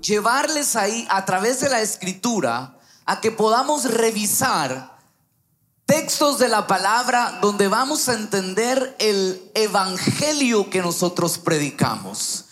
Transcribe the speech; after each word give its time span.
llevarles 0.00 0.76
ahí 0.76 1.06
a 1.10 1.24
través 1.24 1.60
de 1.60 1.68
la 1.68 1.80
escritura 1.80 2.78
a 3.04 3.20
que 3.20 3.30
podamos 3.30 3.84
revisar 3.84 4.98
textos 5.86 6.38
de 6.38 6.48
la 6.48 6.66
palabra 6.66 7.38
donde 7.42 7.68
vamos 7.68 8.08
a 8.08 8.14
entender 8.14 8.96
el 8.98 9.50
evangelio 9.54 10.70
que 10.70 10.80
nosotros 10.80 11.38
predicamos. 11.38 12.46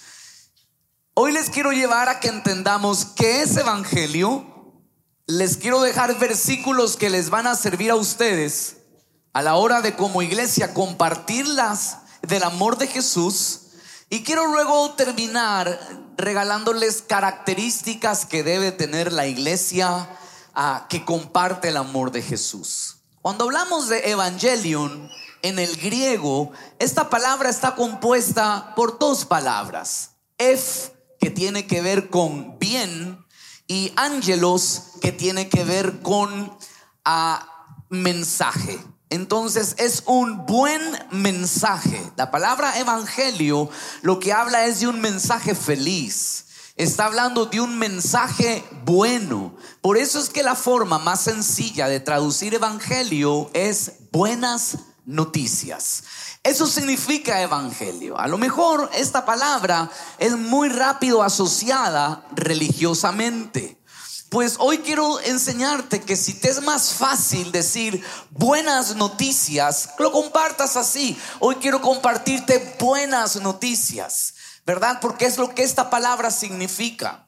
Hoy 1.15 1.33
les 1.33 1.51
quiero 1.51 1.73
llevar 1.73 2.09
a 2.09 2.21
que 2.21 2.29
entendamos 2.29 3.07
qué 3.17 3.43
es 3.43 3.57
evangelio. 3.57 4.47
Les 5.27 5.57
quiero 5.57 5.81
dejar 5.81 6.19
versículos 6.19 6.97
que 6.97 7.11
les 7.11 7.31
van 7.31 7.47
a 7.47 7.55
servir 7.55 7.91
a 7.91 7.97
ustedes 7.97 8.77
a 9.33 9.43
la 9.43 9.55
hora 9.55 9.81
de 9.81 9.95
como 9.95 10.23
iglesia 10.23 10.75
compartirlas 10.75 11.99
del 12.23 12.43
amor 12.43 12.79
de 12.79 12.89
Jesús. 12.89 13.61
Y 14.09 14.25
quiero 14.25 14.47
luego 14.47 14.91
terminar 14.93 15.79
regalándoles 16.21 17.03
características 17.03 18.27
que 18.27 18.43
debe 18.43 18.73
tener 18.73 19.13
la 19.13 19.27
iglesia 19.27 20.09
ah, 20.55 20.87
que 20.89 21.05
comparte 21.05 21.69
el 21.69 21.77
amor 21.77 22.11
de 22.13 22.23
Jesús. 22.23 22.97
Cuando 23.23 23.45
hablamos 23.45 23.89
de 23.89 24.11
evangelion 24.11 25.11
en 25.43 25.59
el 25.59 25.77
griego, 25.77 26.53
esta 26.79 27.11
palabra 27.11 27.51
está 27.51 27.75
compuesta 27.75 28.75
por 28.75 28.99
dos 28.99 29.25
palabras. 29.25 30.13
Ef, 30.39 30.91
que 31.19 31.31
tiene 31.31 31.67
que 31.67 31.83
ver 31.83 32.09
con 32.09 32.59
bien, 32.59 33.25
y 33.67 33.93
ángelos, 33.95 34.83
que 35.01 35.13
tiene 35.13 35.49
que 35.49 35.65
ver 35.65 36.01
con 36.01 36.57
ah, 37.05 37.77
mensaje. 37.89 38.81
Entonces 39.11 39.75
es 39.79 40.05
un 40.07 40.47
buen 40.47 40.81
mensaje. 41.11 42.01
La 42.17 42.31
palabra 42.31 42.79
evangelio 42.79 43.69
lo 44.03 44.21
que 44.21 44.33
habla 44.33 44.67
es 44.67 44.81
de 44.81 44.87
un 44.87 45.01
mensaje 45.01 45.57
feliz. 45.57 46.47
Está 46.77 47.07
hablando 47.07 47.47
de 47.47 47.61
un 47.61 47.77
mensaje 47.77 48.65
bueno. 48.85 49.57
Por 49.81 49.99
eso 49.99 50.21
es 50.21 50.31
que 50.31 50.45
la 50.45 50.55
forma 50.55 51.01
más 51.01 51.23
sencilla 51.23 51.89
de 51.89 51.99
traducir 51.99 52.55
evangelio 52.55 53.51
es 53.53 53.95
buenas 54.13 54.79
noticias. 55.05 56.05
Eso 56.45 56.67
significa 56.67 57.43
evangelio. 57.43 58.17
A 58.17 58.29
lo 58.29 58.39
mejor 58.39 58.89
esta 58.95 59.27
palabra 59.27 59.91
es 60.19 60.37
muy 60.37 60.69
rápido 60.69 61.23
asociada 61.25 62.25
religiosamente. 62.33 63.80
Pues 64.31 64.55
hoy 64.61 64.79
quiero 64.79 65.19
enseñarte 65.19 66.03
que 66.03 66.15
si 66.15 66.35
te 66.35 66.51
es 66.51 66.63
más 66.63 66.93
fácil 66.93 67.51
decir 67.51 68.01
buenas 68.31 68.95
noticias, 68.95 69.91
lo 69.99 70.13
compartas 70.13 70.77
así. 70.77 71.19
Hoy 71.41 71.57
quiero 71.57 71.81
compartirte 71.81 72.77
buenas 72.79 73.35
noticias, 73.35 74.35
¿verdad? 74.65 74.99
Porque 75.01 75.27
es 75.27 75.37
lo 75.37 75.53
que 75.53 75.65
esta 75.65 75.91
palabra 75.91 76.31
significa. 76.31 77.27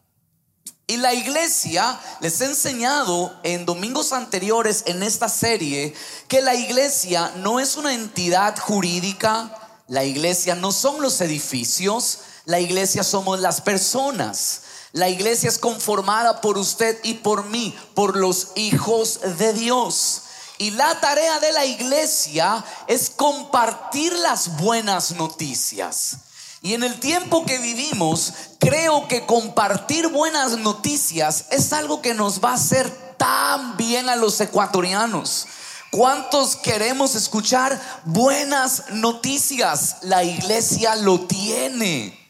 Y 0.86 0.98
la 0.98 1.12
iglesia 1.12 1.98
les 2.20 2.40
he 2.40 2.44
enseñado 2.44 3.36
en 3.42 3.66
domingos 3.66 4.12
anteriores 4.12 4.84
en 4.86 5.02
esta 5.02 5.28
serie 5.28 5.94
que 6.28 6.40
la 6.40 6.54
iglesia 6.54 7.32
no 7.38 7.58
es 7.58 7.76
una 7.76 7.94
entidad 7.94 8.56
jurídica, 8.60 9.80
la 9.88 10.04
iglesia 10.04 10.54
no 10.54 10.70
son 10.70 11.02
los 11.02 11.20
edificios, 11.20 12.20
la 12.44 12.60
iglesia 12.60 13.02
somos 13.02 13.40
las 13.40 13.60
personas. 13.60 14.62
La 14.92 15.08
iglesia 15.08 15.48
es 15.48 15.58
conformada 15.58 16.42
por 16.42 16.58
usted 16.58 16.98
y 17.02 17.14
por 17.14 17.46
mí, 17.46 17.74
por 17.94 18.16
los 18.16 18.48
hijos 18.56 19.20
de 19.38 19.54
Dios. 19.54 20.22
Y 20.58 20.72
la 20.72 21.00
tarea 21.00 21.40
de 21.40 21.50
la 21.52 21.64
iglesia 21.64 22.62
es 22.86 23.08
compartir 23.08 24.12
las 24.12 24.58
buenas 24.58 25.12
noticias. 25.12 26.18
Y 26.60 26.74
en 26.74 26.84
el 26.84 27.00
tiempo 27.00 27.44
que 27.46 27.58
vivimos, 27.58 28.34
creo 28.60 29.08
que 29.08 29.24
compartir 29.24 30.08
buenas 30.08 30.58
noticias 30.58 31.46
es 31.50 31.72
algo 31.72 32.02
que 32.02 32.12
nos 32.12 32.44
va 32.44 32.50
a 32.50 32.54
hacer 32.54 33.16
tan 33.16 33.78
bien 33.78 34.10
a 34.10 34.16
los 34.16 34.40
ecuatorianos. 34.40 35.46
¿Cuántos 35.90 36.54
queremos 36.56 37.14
escuchar 37.14 37.80
buenas 38.04 38.90
noticias? 38.90 39.96
La 40.02 40.22
iglesia 40.22 40.96
lo 40.96 41.22
tiene. 41.22 42.21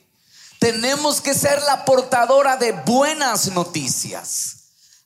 Tenemos 0.62 1.20
que 1.20 1.34
ser 1.34 1.60
la 1.62 1.84
portadora 1.84 2.56
de 2.56 2.70
buenas 2.70 3.50
noticias. 3.50 4.58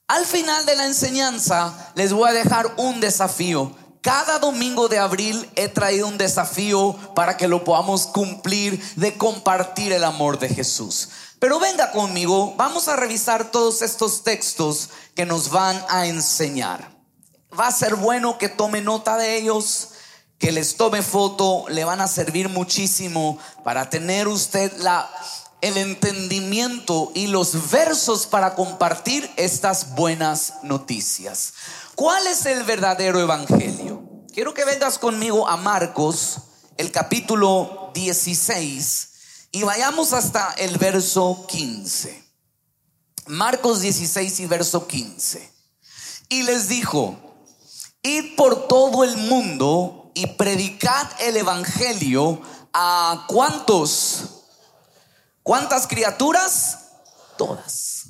Al 0.06 0.26
final 0.26 0.66
de 0.66 0.76
la 0.76 0.84
enseñanza 0.84 1.92
les 1.94 2.12
voy 2.12 2.28
a 2.28 2.34
dejar 2.34 2.74
un 2.76 3.00
desafío. 3.00 3.74
Cada 4.02 4.38
domingo 4.38 4.88
de 4.88 4.98
abril 4.98 5.50
he 5.56 5.68
traído 5.68 6.08
un 6.08 6.18
desafío 6.18 6.94
para 7.14 7.38
que 7.38 7.48
lo 7.48 7.64
podamos 7.64 8.06
cumplir 8.06 8.78
de 8.96 9.16
compartir 9.16 9.94
el 9.94 10.04
amor 10.04 10.38
de 10.38 10.50
Jesús. 10.50 11.08
Pero 11.38 11.58
venga 11.58 11.90
conmigo, 11.90 12.52
vamos 12.58 12.88
a 12.88 12.96
revisar 12.96 13.50
todos 13.50 13.80
estos 13.80 14.24
textos 14.24 14.90
que 15.14 15.24
nos 15.24 15.48
van 15.48 15.82
a 15.88 16.04
enseñar. 16.06 16.94
Va 17.58 17.68
a 17.68 17.72
ser 17.72 17.94
bueno 17.94 18.36
que 18.36 18.50
tome 18.50 18.82
nota 18.82 19.16
de 19.16 19.38
ellos, 19.38 19.88
que 20.38 20.52
les 20.52 20.76
tome 20.76 21.00
foto, 21.00 21.64
le 21.70 21.84
van 21.86 22.02
a 22.02 22.08
servir 22.08 22.50
muchísimo 22.50 23.38
para 23.64 23.88
tener 23.88 24.28
usted 24.28 24.70
la 24.80 25.08
el 25.60 25.76
entendimiento 25.78 27.10
y 27.14 27.28
los 27.28 27.70
versos 27.70 28.26
para 28.26 28.54
compartir 28.54 29.30
estas 29.36 29.94
buenas 29.94 30.54
noticias. 30.62 31.54
¿Cuál 31.94 32.26
es 32.26 32.44
el 32.46 32.62
verdadero 32.64 33.20
evangelio? 33.20 34.02
Quiero 34.32 34.52
que 34.52 34.64
vengas 34.64 34.98
conmigo 34.98 35.48
a 35.48 35.56
Marcos, 35.56 36.38
el 36.76 36.92
capítulo 36.92 37.90
16, 37.94 39.08
y 39.52 39.62
vayamos 39.62 40.12
hasta 40.12 40.52
el 40.58 40.76
verso 40.76 41.46
15. 41.48 42.22
Marcos 43.28 43.80
16 43.80 44.40
y 44.40 44.46
verso 44.46 44.86
15. 44.86 45.52
Y 46.28 46.42
les 46.42 46.68
dijo, 46.68 47.16
id 48.02 48.36
por 48.36 48.68
todo 48.68 49.04
el 49.04 49.16
mundo 49.16 50.12
y 50.14 50.26
predicad 50.26 51.08
el 51.20 51.38
evangelio 51.38 52.42
a 52.74 53.24
cuantos 53.28 54.35
¿Cuántas 55.46 55.86
criaturas? 55.86 56.78
Todas. 57.38 58.06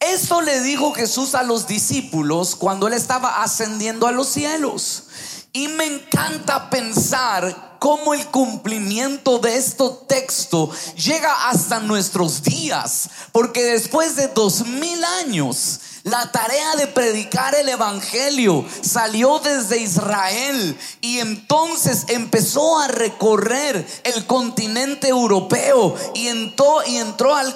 Esto 0.00 0.40
le 0.40 0.62
dijo 0.62 0.92
Jesús 0.92 1.36
a 1.36 1.44
los 1.44 1.68
discípulos 1.68 2.56
cuando 2.56 2.88
él 2.88 2.94
estaba 2.94 3.40
ascendiendo 3.40 4.08
a 4.08 4.10
los 4.10 4.26
cielos. 4.26 5.04
Y 5.52 5.68
me 5.68 5.84
encanta 5.84 6.70
pensar 6.70 7.76
cómo 7.78 8.14
el 8.14 8.26
cumplimiento 8.26 9.38
de 9.38 9.58
este 9.58 9.84
texto 10.08 10.72
llega 10.96 11.50
hasta 11.50 11.78
nuestros 11.78 12.42
días, 12.42 13.08
porque 13.30 13.62
después 13.62 14.16
de 14.16 14.26
dos 14.26 14.66
mil 14.66 15.04
años 15.04 15.78
la 16.04 16.32
tarea 16.32 16.74
de 16.76 16.88
predicar 16.88 17.54
el 17.54 17.68
Evangelio 17.68 18.64
salió 18.80 19.38
desde 19.38 19.78
Israel 19.78 20.76
y 21.00 21.20
entonces 21.20 22.06
empezó 22.08 22.80
a 22.80 22.88
recorrer 22.88 23.86
el 24.02 24.26
continente 24.26 25.08
europeo 25.08 25.94
y 26.14 26.26
entró, 26.26 26.84
y 26.84 26.96
entró 26.96 27.36
al, 27.36 27.54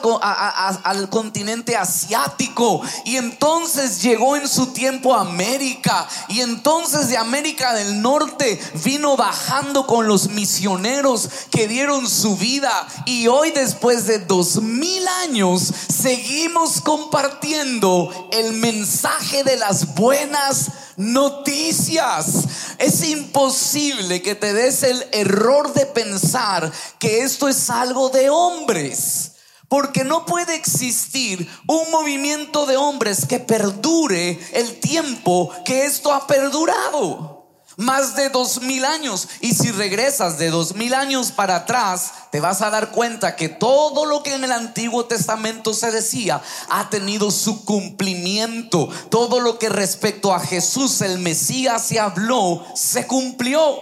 al 0.85 1.09
continente 1.09 1.77
asiático 1.77 2.83
y 3.05 3.17
entonces 3.17 4.01
llegó 4.03 4.37
en 4.37 4.49
su 4.49 4.69
tiempo 4.69 5.15
a 5.15 5.23
América 5.23 6.09
y 6.29 6.41
entonces 6.41 7.09
de 7.09 7.17
América 7.17 7.75
del 7.75 8.01
Norte 8.01 8.61
vino 8.85 9.17
bajando 9.17 9.89
con 9.89 10.07
los 10.07 10.29
misioneros 10.29 11.29
que 11.51 11.67
dieron 11.67 12.09
su 12.09 12.37
vida 12.37 12.87
y 13.07 13.27
hoy 13.27 13.51
después 13.51 14.07
de 14.07 14.21
dos 14.21 14.63
mil 14.63 15.07
años 15.25 15.73
seguimos 15.89 16.81
compartiendo 16.81 18.29
el 18.37 18.53
mensaje 18.53 19.45
de 19.45 19.57
las 19.57 19.95
buenas 19.95 20.71
noticias. 20.97 22.77
Es 22.79 23.03
imposible 23.09 24.21
que 24.23 24.35
te 24.35 24.53
des 24.53 24.83
el 24.83 25.07
error 25.13 25.73
de 25.73 25.87
pensar 25.87 26.71
que 26.99 27.23
esto 27.23 27.49
es 27.49 27.71
algo 27.71 28.11
de 28.11 28.31
hombres. 28.31 29.33
Porque 29.69 30.05
no 30.05 30.27
puede 30.27 30.55
existir 30.55 31.49
un 31.67 31.91
movimiento 31.91 32.67
de 32.67 32.77
hombres 32.77 33.27
que 33.27 33.41
perdure 33.41 34.39
el 34.53 34.79
tiempo 34.79 35.51
que 35.65 35.87
esto 35.87 36.13
ha 36.13 36.27
perdurado 36.27 37.36
más 37.77 38.17
de 38.17 38.31
dos 38.31 38.63
mil 38.63 38.85
años. 38.85 39.29
Y 39.41 39.55
si 39.55 39.71
regresas 39.71 40.39
de 40.39 40.51
dos 40.51 40.75
mil 40.75 40.95
años 40.95 41.31
para 41.31 41.57
atrás, 41.57 42.13
te 42.31 42.41
vas 42.41 42.63
a 42.63 42.71
dar 42.71 42.91
cuenta 42.91 43.37
que 43.37 43.49
todo 43.49 44.07
lo 44.07 44.23
que 44.23 44.35
en 44.35 44.45
el 44.45 44.53
Antiguo 44.53 45.05
Testamento 45.05 45.75
se 45.75 45.91
decía 45.91 46.43
ha 46.71 46.91
tenido 46.91 47.31
su 47.31 47.65
cumplimiento. 47.65 48.89
Todo 49.11 49.41
lo 49.41 49.59
que 49.59 49.69
respecto 49.69 50.35
a 50.35 50.41
Jesús, 50.41 51.01
el 51.03 51.19
Mesías, 51.19 51.87
se 51.87 52.01
habló, 52.01 52.65
se 52.75 53.07
cumplió. 53.07 53.79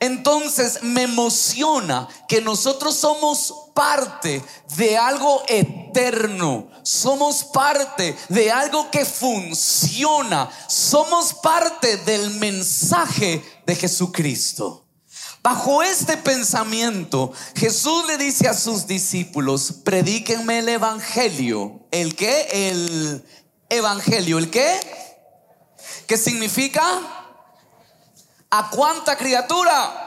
Entonces 0.00 0.82
me 0.82 1.02
emociona 1.02 2.08
que 2.28 2.40
nosotros 2.40 2.96
somos 2.96 3.65
parte 3.76 4.42
de 4.78 4.96
algo 4.96 5.42
eterno, 5.46 6.70
somos 6.82 7.44
parte 7.44 8.16
de 8.30 8.50
algo 8.50 8.90
que 8.90 9.04
funciona, 9.04 10.48
somos 10.66 11.34
parte 11.34 11.98
del 11.98 12.30
mensaje 12.30 13.44
de 13.66 13.76
Jesucristo. 13.76 14.86
Bajo 15.42 15.82
este 15.82 16.16
pensamiento, 16.16 17.32
Jesús 17.54 18.06
le 18.06 18.16
dice 18.16 18.48
a 18.48 18.54
sus 18.54 18.86
discípulos, 18.86 19.74
predíquenme 19.84 20.60
el 20.60 20.70
Evangelio. 20.70 21.86
¿El 21.90 22.16
qué? 22.16 22.48
El 22.50 23.24
Evangelio. 23.68 24.38
¿El 24.38 24.50
qué? 24.50 24.80
¿Qué 26.08 26.16
significa? 26.16 26.82
¿A 28.50 28.70
cuánta 28.70 29.16
criatura? 29.16 30.05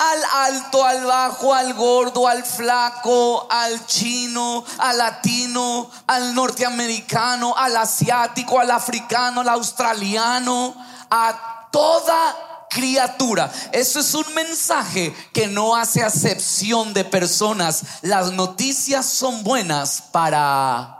Al 0.00 0.24
alto, 0.32 0.82
al 0.82 1.04
bajo, 1.04 1.52
al 1.52 1.74
gordo, 1.74 2.26
al 2.26 2.42
flaco, 2.42 3.46
al 3.50 3.84
chino, 3.84 4.64
al 4.78 4.96
latino, 4.96 5.90
al 6.06 6.34
norteamericano, 6.34 7.54
al 7.54 7.76
asiático, 7.76 8.58
al 8.58 8.70
africano, 8.70 9.42
al 9.42 9.50
australiano, 9.50 10.74
a 11.10 11.68
toda 11.70 12.66
criatura. 12.70 13.52
Eso 13.72 14.00
es 14.00 14.14
un 14.14 14.32
mensaje 14.32 15.14
que 15.34 15.48
no 15.48 15.76
hace 15.76 16.02
acepción 16.02 16.94
de 16.94 17.04
personas. 17.04 17.82
Las 18.00 18.32
noticias 18.32 19.04
son 19.04 19.44
buenas 19.44 20.02
para... 20.12 20.96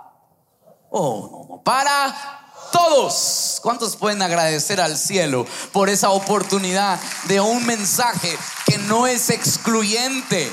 Oh, 0.91 1.63
para 1.65 2.40
todos. 2.71 3.59
¿Cuántos 3.63 3.97
pueden 3.97 4.23
agradecer 4.23 4.81
al 4.81 4.97
cielo 4.97 5.47
por 5.73 5.89
esa 5.89 6.11
oportunidad 6.11 7.01
de 7.25 7.41
un 7.41 7.67
mensaje 7.67 8.37
que 8.67 8.79
no 8.79 9.07
es 9.07 9.31
excluyente? 9.31 10.53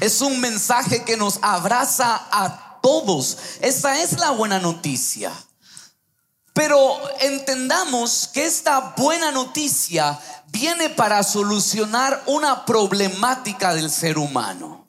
Es 0.00 0.20
un 0.20 0.40
mensaje 0.40 1.04
que 1.04 1.16
nos 1.16 1.38
abraza 1.42 2.26
a 2.30 2.80
todos. 2.82 3.38
Esa 3.60 4.02
es 4.02 4.18
la 4.18 4.30
buena 4.30 4.58
noticia. 4.58 5.32
Pero 6.52 7.00
entendamos 7.20 8.30
que 8.32 8.44
esta 8.44 8.94
buena 8.96 9.32
noticia 9.32 10.20
viene 10.46 10.88
para 10.88 11.22
solucionar 11.22 12.22
una 12.26 12.64
problemática 12.64 13.74
del 13.74 13.90
ser 13.90 14.18
humano. 14.18 14.83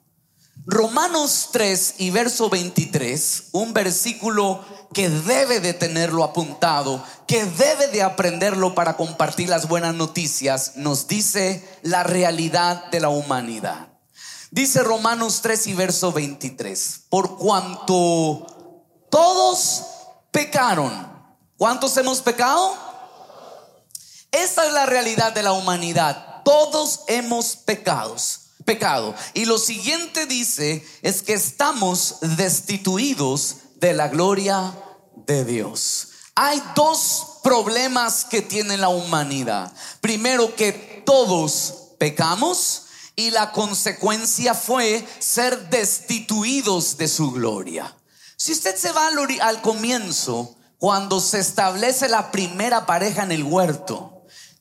Romanos 0.68 1.50
3 1.52 1.94
y 1.98 2.10
verso 2.10 2.50
23, 2.50 3.50
un 3.52 3.72
versículo 3.72 4.64
que 4.92 5.08
debe 5.08 5.60
de 5.60 5.74
tenerlo 5.74 6.24
apuntado, 6.24 7.04
que 7.28 7.44
debe 7.44 7.86
de 7.86 8.02
aprenderlo 8.02 8.74
para 8.74 8.96
compartir 8.96 9.48
las 9.48 9.68
buenas 9.68 9.94
noticias, 9.94 10.72
nos 10.74 11.06
dice 11.06 11.64
la 11.82 12.02
realidad 12.02 12.86
de 12.90 12.98
la 12.98 13.10
humanidad. 13.10 13.90
Dice 14.50 14.82
Romanos 14.82 15.40
3 15.40 15.68
y 15.68 15.74
verso 15.74 16.10
23, 16.10 17.02
por 17.10 17.38
cuanto 17.38 18.44
todos 19.08 19.84
pecaron. 20.32 21.14
¿Cuántos 21.56 21.96
hemos 21.96 22.20
pecado? 22.22 22.74
Esta 24.32 24.66
es 24.66 24.72
la 24.72 24.86
realidad 24.86 25.32
de 25.32 25.44
la 25.44 25.52
humanidad. 25.52 26.42
Todos 26.42 27.04
hemos 27.06 27.54
pecados 27.54 28.45
pecado. 28.66 29.14
Y 29.32 29.46
lo 29.46 29.56
siguiente 29.56 30.26
dice 30.26 30.86
es 31.00 31.22
que 31.22 31.32
estamos 31.32 32.16
destituidos 32.20 33.56
de 33.76 33.94
la 33.94 34.08
gloria 34.08 34.74
de 35.26 35.46
Dios. 35.46 36.08
Hay 36.34 36.62
dos 36.74 37.38
problemas 37.42 38.26
que 38.26 38.42
tiene 38.42 38.76
la 38.76 38.90
humanidad. 38.90 39.72
Primero 40.02 40.54
que 40.54 41.02
todos 41.06 41.94
pecamos 41.98 42.82
y 43.14 43.30
la 43.30 43.52
consecuencia 43.52 44.52
fue 44.52 45.06
ser 45.18 45.70
destituidos 45.70 46.98
de 46.98 47.08
su 47.08 47.30
gloria. 47.30 47.96
Si 48.36 48.52
usted 48.52 48.76
se 48.76 48.92
va 48.92 49.06
al, 49.06 49.16
al 49.40 49.62
comienzo, 49.62 50.54
cuando 50.78 51.20
se 51.20 51.38
establece 51.38 52.08
la 52.08 52.30
primera 52.30 52.84
pareja 52.84 53.22
en 53.22 53.32
el 53.32 53.44
huerto, 53.44 54.15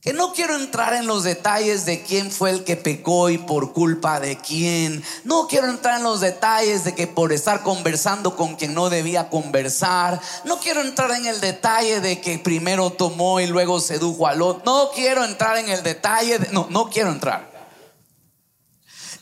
que 0.06 0.14
no 0.14 0.34
quiero 0.34 0.56
entrar 0.56 0.94
en 0.94 1.08
los 1.08 1.24
detalles 1.24 1.84
de 1.88 2.04
quién 2.04 2.30
fue 2.30 2.52
el 2.52 2.64
que 2.64 2.76
pecó 2.76 3.32
y 3.32 3.40
por 3.40 3.74
culpa 3.74 4.20
de 4.20 4.38
quién. 4.38 5.04
No 5.24 5.48
quiero 5.48 5.68
entrar 5.68 5.98
en 5.98 6.04
los 6.04 6.22
detalles 6.22 6.84
de 6.84 6.94
que 6.94 7.08
por 7.08 7.34
estar 7.34 7.64
conversando 7.64 8.36
con 8.36 8.56
quien 8.56 8.76
no 8.76 8.92
debía 8.92 9.32
conversar. 9.32 10.22
No 10.44 10.60
quiero 10.60 10.82
entrar 10.82 11.10
en 11.10 11.26
el 11.26 11.42
detalle 11.42 12.02
de 12.02 12.22
que 12.22 12.38
primero 12.38 12.92
tomó 12.92 13.40
y 13.40 13.48
luego 13.48 13.80
sedujo 13.80 14.28
al 14.28 14.44
otro. 14.44 14.62
No 14.64 14.92
quiero 14.94 15.26
entrar 15.26 15.58
en 15.58 15.70
el 15.70 15.82
detalle. 15.82 16.38
De, 16.38 16.52
no, 16.52 16.68
no 16.70 16.88
quiero 16.92 17.10
entrar. 17.10 17.52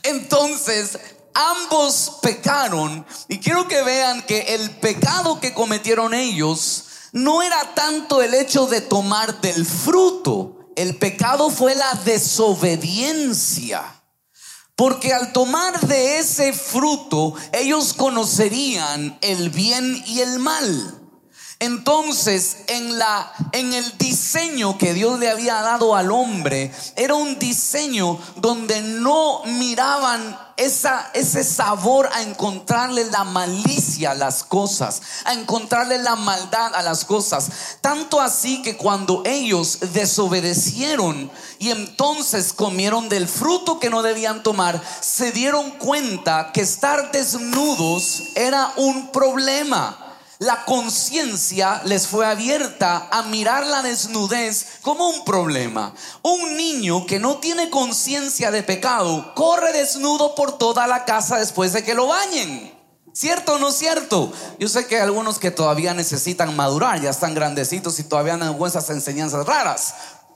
Entonces, 0.02 0.98
ambos 1.32 2.18
pecaron 2.20 3.06
y 3.28 3.38
quiero 3.38 3.66
que 3.68 3.82
vean 3.82 4.20
que 4.20 4.54
el 4.54 4.70
pecado 4.70 5.40
que 5.40 5.54
cometieron 5.54 6.12
ellos 6.12 6.84
no 7.12 7.42
era 7.42 7.74
tanto 7.74 8.20
el 8.20 8.34
hecho 8.34 8.66
de 8.66 8.82
tomar 8.82 9.40
del 9.40 9.64
fruto, 9.64 10.63
el 10.76 10.96
pecado 10.96 11.50
fue 11.50 11.74
la 11.74 11.94
desobediencia. 12.04 13.82
Porque 14.76 15.12
al 15.12 15.32
tomar 15.32 15.80
de 15.86 16.18
ese 16.18 16.52
fruto, 16.52 17.34
ellos 17.52 17.94
conocerían 17.94 19.16
el 19.20 19.50
bien 19.50 20.02
y 20.06 20.20
el 20.20 20.40
mal. 20.40 21.03
Entonces, 21.60 22.64
en 22.66 22.98
la 22.98 23.32
en 23.52 23.72
el 23.72 23.98
diseño 23.98 24.76
que 24.76 24.92
Dios 24.92 25.18
le 25.20 25.30
había 25.30 25.62
dado 25.62 25.94
al 25.94 26.10
hombre, 26.10 26.72
era 26.96 27.14
un 27.14 27.38
diseño 27.38 28.18
donde 28.36 28.82
no 28.82 29.42
miraban 29.44 30.36
esa, 30.56 31.10
ese 31.14 31.44
sabor 31.44 32.08
a 32.12 32.22
encontrarle 32.22 33.04
la 33.06 33.22
malicia 33.22 34.10
a 34.10 34.14
las 34.14 34.42
cosas, 34.42 35.00
a 35.24 35.34
encontrarle 35.34 35.98
la 35.98 36.16
maldad 36.16 36.74
a 36.74 36.82
las 36.82 37.04
cosas. 37.04 37.48
Tanto 37.80 38.20
así 38.20 38.60
que 38.62 38.76
cuando 38.76 39.22
ellos 39.24 39.78
desobedecieron 39.92 41.30
y 41.60 41.70
entonces 41.70 42.52
comieron 42.52 43.08
del 43.08 43.28
fruto 43.28 43.78
que 43.78 43.90
no 43.90 44.02
debían 44.02 44.42
tomar, 44.42 44.82
se 45.00 45.30
dieron 45.30 45.70
cuenta 45.72 46.50
que 46.52 46.62
estar 46.62 47.12
desnudos 47.12 48.24
era 48.34 48.72
un 48.76 49.12
problema 49.12 50.04
la 50.38 50.64
conciencia 50.64 51.82
les 51.84 52.06
fue 52.06 52.26
abierta 52.26 53.08
a 53.10 53.22
mirar 53.22 53.66
la 53.66 53.82
desnudez 53.82 54.80
como 54.82 55.08
un 55.08 55.24
problema. 55.24 55.94
Un 56.22 56.56
niño 56.56 57.06
que 57.06 57.18
no 57.18 57.38
tiene 57.38 57.70
conciencia 57.70 58.50
de 58.50 58.62
pecado 58.62 59.34
corre 59.34 59.72
desnudo 59.72 60.34
por 60.34 60.58
toda 60.58 60.86
la 60.86 61.04
casa 61.04 61.38
después 61.38 61.72
de 61.72 61.84
que 61.84 61.94
lo 61.94 62.08
bañen. 62.08 62.74
¿Cierto 63.14 63.54
o 63.54 63.58
no 63.60 63.70
cierto? 63.70 64.32
Yo 64.58 64.68
sé 64.68 64.88
que 64.88 64.96
hay 64.96 65.02
algunos 65.02 65.38
que 65.38 65.52
todavía 65.52 65.94
necesitan 65.94 66.56
madurar, 66.56 67.00
ya 67.00 67.10
están 67.10 67.32
grandecitos 67.32 68.00
y 68.00 68.02
todavía 68.02 68.34
han 68.34 68.42
esas 68.66 68.90
enseñanzas 68.90 69.46
raras. 69.46 69.94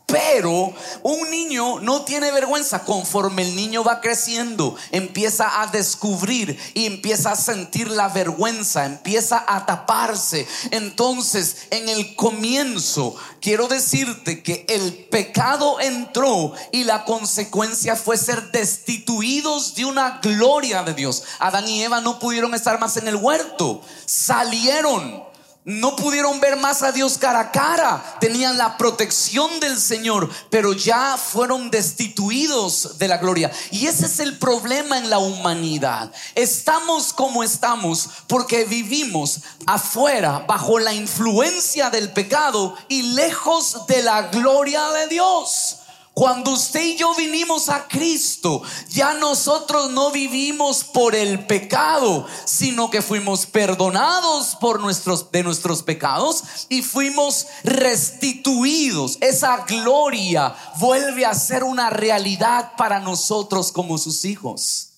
Pero 0.09 0.73
un 1.03 1.31
niño 1.31 1.81
no 1.81 2.01
tiene 2.01 2.33
vergüenza. 2.33 2.83
Conforme 2.85 3.43
el 3.43 3.55
niño 3.55 3.85
va 3.85 4.01
creciendo, 4.01 4.75
empieza 4.91 5.61
a 5.61 5.67
descubrir 5.67 6.59
y 6.73 6.87
empieza 6.87 7.33
a 7.33 7.37
sentir 7.37 7.91
la 7.91 8.09
vergüenza, 8.09 8.87
empieza 8.87 9.45
a 9.47 9.67
taparse. 9.67 10.49
Entonces, 10.71 11.67
en 11.71 11.91
el 11.91 12.17
comienzo, 12.17 13.17
quiero 13.43 13.69
decirte 13.69 14.43
que 14.43 14.65
el 14.71 14.95
pecado 15.11 15.79
entró 15.79 16.55
y 16.73 16.85
la 16.85 17.05
consecuencia 17.05 17.95
fue 17.95 18.17
ser 18.17 18.51
destituidos 18.51 19.75
de 19.75 19.85
una 19.85 20.21
gloria 20.23 20.85
de 20.85 20.95
Dios. 20.95 21.25
Adán 21.39 21.69
y 21.69 21.83
Eva 21.83 22.01
no 22.01 22.19
pudieron 22.19 22.55
estar 22.55 22.81
más 22.81 22.97
en 22.97 23.09
el 23.09 23.17
huerto, 23.17 23.83
salieron 24.07 25.29
no 25.65 25.97
pudieron 25.97 26.41
ver 26.41 26.57
más 26.57 26.83
a 26.83 26.93
Dios 26.93 27.19
cara 27.19 27.41
a 27.41 27.53
cara. 27.53 28.17
Tenían 28.21 28.57
la 28.57 28.79
protección 28.79 29.61
del 29.61 29.79
Señor, 29.79 30.31
pero 30.51 30.73
ya 30.73 31.17
fueron 31.17 31.71
destituidos 31.71 32.99
de 32.99 33.09
la 33.09 33.19
gloria. 33.19 33.51
Y 33.71 33.87
ese 33.87 34.07
es 34.07 34.21
el 34.21 34.39
problema 34.39 34.99
en 34.99 35.11
la 35.11 35.19
humanidad. 35.19 36.11
Estamos 36.35 37.13
como 37.13 37.43
estamos 37.43 38.09
porque 38.27 38.65
vivimos 38.65 39.41
afuera 39.67 40.45
bajo 40.49 40.79
la 40.79 40.95
influencia 40.95 41.91
del 41.91 42.13
pecado 42.13 42.77
y 42.89 43.03
lejos 43.15 43.87
de 43.89 44.03
la 44.03 44.23
gloria 44.29 44.89
de 44.93 45.09
Dios. 45.09 45.78
Cuando 46.19 46.51
usted 46.51 46.83
y 46.83 46.97
yo 46.97 47.15
vinimos 47.15 47.69
a 47.69 47.87
Cristo, 47.87 48.61
ya 48.91 49.15
nosotros 49.15 49.93
no 49.93 50.11
vivimos 50.11 50.83
por 50.83 51.15
el 51.15 51.47
pecado, 51.47 52.27
sino 52.45 52.91
que 52.91 53.03
fuimos 53.03 53.47
perdonados 53.47 54.57
por 54.57 54.81
nuestros 54.81 55.31
de 55.31 55.45
nuestros 55.45 55.85
pecados 55.85 56.43
y 56.69 56.83
fuimos 56.83 57.47
restituidos. 57.63 59.19
Esa 59.21 59.59
gloria 59.59 60.57
vuelve 60.81 61.25
a 61.25 61.35
ser 61.35 61.63
una 61.63 61.89
realidad 61.89 62.73
para 62.77 62.99
nosotros 62.99 63.71
como 63.71 63.97
sus 63.97 64.25
hijos. 64.25 64.95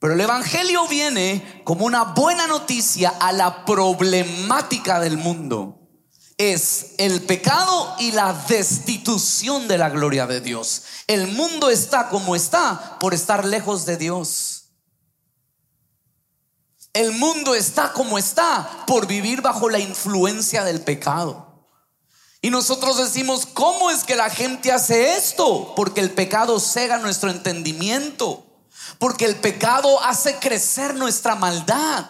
Pero 0.00 0.14
el 0.14 0.20
Evangelio 0.20 0.88
viene 0.88 1.62
como 1.62 1.86
una 1.86 2.02
buena 2.02 2.48
noticia 2.48 3.10
a 3.20 3.30
la 3.30 3.64
problemática 3.64 4.98
del 4.98 5.16
mundo 5.16 5.85
es 6.38 6.92
el 6.98 7.22
pecado 7.22 7.94
y 7.98 8.12
la 8.12 8.32
destitución 8.32 9.68
de 9.68 9.78
la 9.78 9.88
gloria 9.88 10.26
de 10.26 10.40
Dios. 10.40 10.82
El 11.06 11.28
mundo 11.28 11.70
está 11.70 12.08
como 12.08 12.36
está 12.36 12.98
por 12.98 13.14
estar 13.14 13.44
lejos 13.44 13.86
de 13.86 13.96
Dios. 13.96 14.64
El 16.92 17.12
mundo 17.12 17.54
está 17.54 17.92
como 17.92 18.18
está 18.18 18.84
por 18.86 19.06
vivir 19.06 19.42
bajo 19.42 19.68
la 19.68 19.78
influencia 19.78 20.64
del 20.64 20.80
pecado. 20.80 21.46
Y 22.42 22.50
nosotros 22.50 22.98
decimos, 22.98 23.46
¿cómo 23.46 23.90
es 23.90 24.04
que 24.04 24.14
la 24.14 24.30
gente 24.30 24.72
hace 24.72 25.16
esto? 25.16 25.74
Porque 25.74 26.00
el 26.00 26.10
pecado 26.10 26.60
cega 26.60 26.98
nuestro 26.98 27.30
entendimiento. 27.30 28.46
Porque 28.98 29.24
el 29.24 29.36
pecado 29.36 30.02
hace 30.02 30.36
crecer 30.36 30.94
nuestra 30.94 31.34
maldad. 31.34 32.06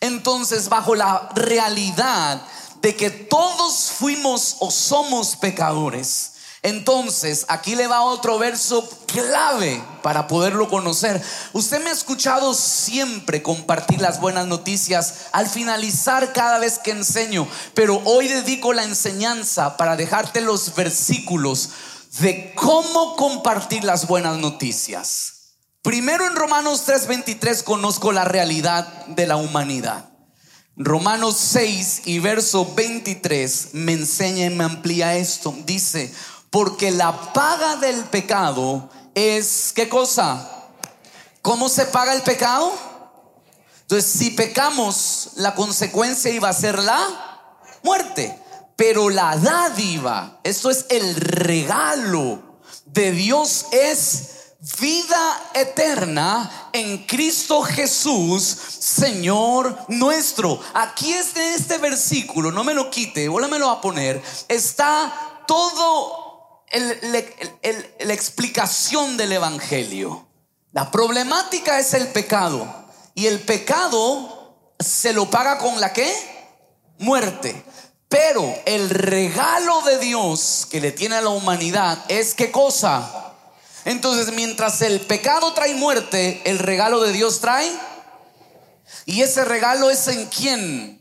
Entonces, 0.00 0.68
bajo 0.68 0.94
la 0.94 1.30
realidad 1.34 2.42
de 2.82 2.96
que 2.96 3.10
todos 3.10 3.90
fuimos 3.90 4.56
o 4.60 4.70
somos 4.70 5.36
pecadores, 5.36 6.32
entonces, 6.66 7.44
aquí 7.46 7.76
le 7.76 7.86
va 7.86 8.02
otro 8.02 8.40
verso 8.40 8.88
clave 9.06 9.80
para 10.02 10.26
poderlo 10.26 10.68
conocer. 10.68 11.22
Usted 11.52 11.80
me 11.80 11.90
ha 11.90 11.92
escuchado 11.92 12.54
siempre 12.54 13.40
compartir 13.40 14.00
las 14.00 14.18
buenas 14.18 14.48
noticias 14.48 15.26
al 15.30 15.48
finalizar 15.48 16.32
cada 16.32 16.58
vez 16.58 16.80
que 16.80 16.90
enseño, 16.90 17.46
pero 17.74 18.02
hoy 18.04 18.26
dedico 18.26 18.72
la 18.72 18.82
enseñanza 18.82 19.76
para 19.76 19.94
dejarte 19.94 20.40
los 20.40 20.74
versículos 20.74 21.68
de 22.18 22.52
cómo 22.56 23.14
compartir 23.14 23.84
las 23.84 24.08
buenas 24.08 24.36
noticias. 24.38 25.52
Primero 25.82 26.26
en 26.26 26.34
Romanos 26.34 26.82
3:23 26.84 27.62
conozco 27.62 28.10
la 28.10 28.24
realidad 28.24 29.06
de 29.06 29.28
la 29.28 29.36
humanidad. 29.36 30.15
Romanos 30.78 31.36
6 31.38 32.02
y 32.04 32.18
verso 32.18 32.74
23 32.74 33.70
me 33.72 33.92
enseña 33.92 34.44
y 34.44 34.50
me 34.50 34.64
amplía 34.64 35.16
esto. 35.16 35.54
Dice, 35.64 36.12
porque 36.50 36.90
la 36.90 37.32
paga 37.32 37.76
del 37.76 38.04
pecado 38.04 38.90
es, 39.14 39.72
¿qué 39.74 39.88
cosa? 39.88 40.68
¿Cómo 41.40 41.70
se 41.70 41.86
paga 41.86 42.12
el 42.12 42.22
pecado? 42.22 42.70
Entonces, 43.80 44.10
si 44.10 44.30
pecamos, 44.32 45.30
la 45.36 45.54
consecuencia 45.54 46.30
iba 46.30 46.50
a 46.50 46.52
ser 46.52 46.78
la 46.82 47.48
muerte. 47.82 48.38
Pero 48.76 49.08
la 49.08 49.34
dádiva, 49.38 50.40
esto 50.44 50.68
es 50.68 50.84
el 50.90 51.16
regalo 51.16 52.60
de 52.84 53.12
Dios, 53.12 53.64
es 53.72 54.35
vida 54.80 55.50
eterna 55.54 56.70
en 56.72 57.06
Cristo 57.06 57.62
Jesús, 57.62 58.42
Señor 58.42 59.78
nuestro. 59.88 60.60
Aquí 60.74 61.12
es 61.12 61.34
de 61.34 61.54
este 61.54 61.78
versículo, 61.78 62.50
no 62.50 62.64
me 62.64 62.74
lo 62.74 62.90
quite, 62.90 63.26
lo 63.58 63.70
a 63.70 63.80
poner, 63.80 64.20
está 64.48 65.44
todo 65.46 66.64
la 66.72 68.12
explicación 68.12 69.16
del 69.16 69.32
Evangelio. 69.32 70.26
La 70.72 70.90
problemática 70.90 71.78
es 71.78 71.94
el 71.94 72.08
pecado. 72.08 72.66
Y 73.14 73.26
el 73.26 73.40
pecado 73.40 74.74
se 74.78 75.12
lo 75.12 75.30
paga 75.30 75.58
con 75.58 75.80
la 75.80 75.92
qué? 75.92 76.12
Muerte. 76.98 77.64
Pero 78.08 78.54
el 78.66 78.90
regalo 78.90 79.80
de 79.82 79.98
Dios 79.98 80.66
que 80.70 80.80
le 80.80 80.92
tiene 80.92 81.16
a 81.16 81.22
la 81.22 81.30
humanidad 81.30 82.04
es 82.08 82.34
qué 82.34 82.50
cosa? 82.50 83.25
Entonces, 83.86 84.34
mientras 84.34 84.82
el 84.82 85.00
pecado 85.00 85.52
trae 85.54 85.74
muerte, 85.74 86.42
el 86.44 86.58
regalo 86.58 87.00
de 87.00 87.12
Dios 87.12 87.40
trae. 87.40 87.70
Y 89.06 89.22
ese 89.22 89.44
regalo 89.44 89.90
es 89.90 90.08
en 90.08 90.26
quién? 90.26 91.00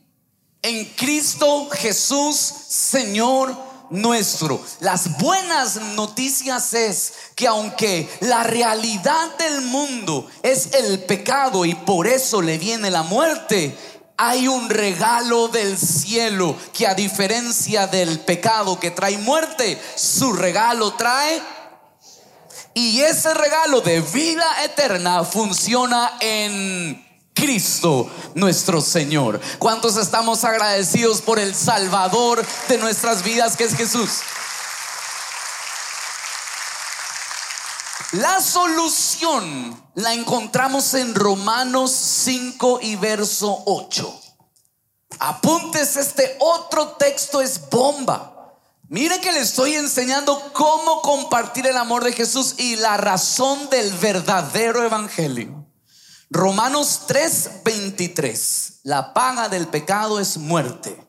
En 0.62 0.86
Cristo 0.96 1.68
Jesús, 1.72 2.36
Señor 2.36 3.58
nuestro. 3.90 4.62
Las 4.82 5.18
buenas 5.18 5.78
noticias 5.96 6.76
es 6.76 7.14
que 7.36 7.48
aunque 7.48 8.08
la 8.22 8.44
realidad 8.44 9.36
del 9.38 9.62
mundo 9.62 10.30
es 10.44 10.74
el 10.74 11.00
pecado 11.06 11.66
y 11.66 11.74
por 11.74 12.06
eso 12.06 12.42
le 12.42 12.60
viene 12.60 12.92
la 12.92 13.02
muerte, 13.02 13.76
hay 14.18 14.48
un 14.48 14.70
regalo 14.70 15.48
del 15.48 15.78
cielo 15.78 16.56
que 16.72 16.86
a 16.86 16.94
diferencia 16.94 17.88
del 17.88 18.20
pecado 18.20 18.80
que 18.80 18.92
trae 18.92 19.18
muerte, 19.18 19.82
su 19.96 20.34
regalo 20.34 20.94
trae 20.94 21.42
y 22.76 23.02
ese 23.02 23.34
regalo 23.34 23.80
de 23.80 24.02
vida 24.02 24.46
eterna 24.64 25.24
funciona 25.24 26.18
en 26.20 27.04
Cristo 27.34 28.12
nuestro 28.34 28.82
Señor. 28.82 29.40
¿Cuántos 29.60 29.96
estamos 29.96 30.44
agradecidos 30.44 31.22
por 31.22 31.40
el 31.40 31.56
Salvador 31.56 32.46
de 32.68 32.78
nuestras 32.78 33.24
vidas 33.24 33.56
que 33.56 33.64
es 33.64 33.76
Jesús? 33.76 34.20
La 38.12 38.42
solución 38.42 39.82
la 39.96 40.14
encontramos 40.14 40.94
en 40.96 41.16
Romanos 41.16 41.92
5 41.92 42.80
y 42.82 42.98
verso 42.98 43.64
8. 43.66 44.22
Apuntes, 45.20 45.96
este 45.96 46.36
otro 46.40 46.90
texto 46.90 47.42
es 47.42 47.70
bomba. 47.70 48.35
Mire 48.88 49.20
que 49.20 49.32
le 49.32 49.40
estoy 49.40 49.74
enseñando 49.74 50.52
cómo 50.54 51.02
compartir 51.02 51.66
el 51.66 51.78
amor 51.78 52.04
de 52.04 52.14
Jesús 52.14 52.56
y 52.58 52.76
la 52.76 52.98
razón 52.98 53.70
del 53.70 53.92
verdadero 53.94 54.84
evangelio. 54.84 55.66
Romanos 56.30 57.02
3:23, 57.08 58.82
la 58.84 59.14
paga 59.14 59.50
del 59.50 59.68
pecado 59.68 60.20
es 60.20 60.38
muerte 60.38 61.04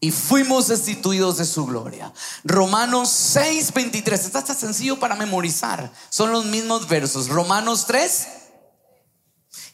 y 0.00 0.10
fuimos 0.10 0.68
destituidos 0.68 1.36
de 1.38 1.44
su 1.44 1.66
gloria. 1.66 2.12
Romanos 2.42 3.10
6:23, 3.10 4.26
está 4.26 4.42
tan 4.42 4.56
sencillo 4.56 4.98
para 4.98 5.14
memorizar, 5.14 5.92
son 6.10 6.32
los 6.32 6.44
mismos 6.46 6.88
versos. 6.88 7.28
Romanos 7.28 7.86
3 7.86 8.26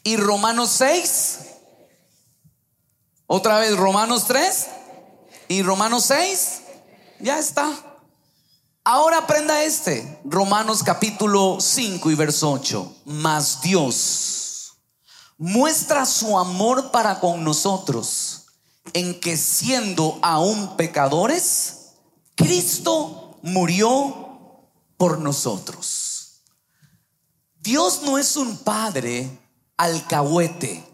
y 0.03 0.17
Romanos 0.17 0.69
6. 0.77 1.39
Otra 3.25 3.59
vez 3.59 3.75
Romanos 3.75 4.25
3 4.27 4.67
y 5.47 5.63
Romanos 5.63 6.05
6. 6.05 6.60
Ya 7.21 7.37
está. 7.37 7.71
Ahora 8.83 9.19
aprenda 9.19 9.63
este, 9.63 10.19
Romanos 10.25 10.81
capítulo 10.83 11.57
5 11.59 12.09
y 12.09 12.15
verso 12.15 12.51
8. 12.51 12.95
Mas 13.05 13.61
Dios 13.61 14.73
muestra 15.37 16.07
su 16.07 16.37
amor 16.39 16.89
para 16.89 17.19
con 17.19 17.43
nosotros 17.43 18.47
en 18.93 19.19
que 19.19 19.37
siendo 19.37 20.17
aún 20.23 20.75
pecadores, 20.77 21.91
Cristo 22.33 23.37
murió 23.43 24.67
por 24.97 25.19
nosotros. 25.19 26.41
Dios 27.59 28.01
no 28.03 28.17
es 28.17 28.35
un 28.35 28.57
padre 28.57 29.39
alcahuete. 29.77 30.90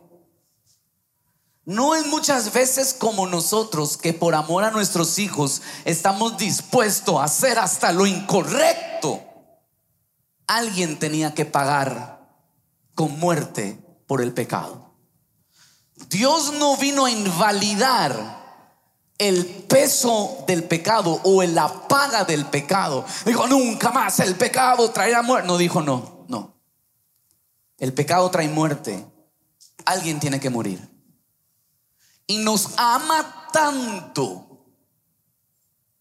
No 1.67 1.95
es 1.95 2.07
muchas 2.07 2.53
veces 2.53 2.93
como 2.93 3.27
nosotros 3.27 3.97
que 3.97 4.13
por 4.13 4.35
amor 4.35 4.63
a 4.63 4.71
nuestros 4.71 5.19
hijos 5.19 5.61
estamos 5.83 6.37
dispuestos 6.37 7.17
a 7.19 7.25
hacer 7.25 7.59
hasta 7.59 7.91
lo 7.91 8.05
incorrecto. 8.05 9.21
Alguien 10.47 10.97
tenía 10.97 11.33
que 11.33 11.43
pagar 11.43 12.25
con 12.95 13.19
muerte 13.19 13.77
por 14.07 14.21
el 14.21 14.33
pecado. 14.33 14.93
Dios 16.09 16.53
no 16.53 16.77
vino 16.77 17.03
a 17.03 17.11
invalidar 17.11 18.71
el 19.17 19.45
peso 19.45 20.45
del 20.47 20.63
pecado 20.63 21.19
o 21.25 21.43
la 21.43 21.89
paga 21.89 22.23
del 22.23 22.45
pecado. 22.45 23.05
Dijo, 23.25 23.45
nunca 23.45 23.91
más 23.91 24.21
el 24.21 24.35
pecado 24.37 24.89
traerá 24.91 25.21
muerte. 25.21 25.47
No 25.49 25.57
dijo, 25.57 25.81
no, 25.81 26.23
no. 26.29 26.53
El 27.77 27.91
pecado 27.91 28.31
trae 28.31 28.47
muerte. 28.47 29.05
Alguien 29.83 30.21
tiene 30.21 30.39
que 30.39 30.49
morir. 30.49 30.96
Y 32.27 32.39
nos 32.39 32.69
ama 32.77 33.49
tanto. 33.51 34.65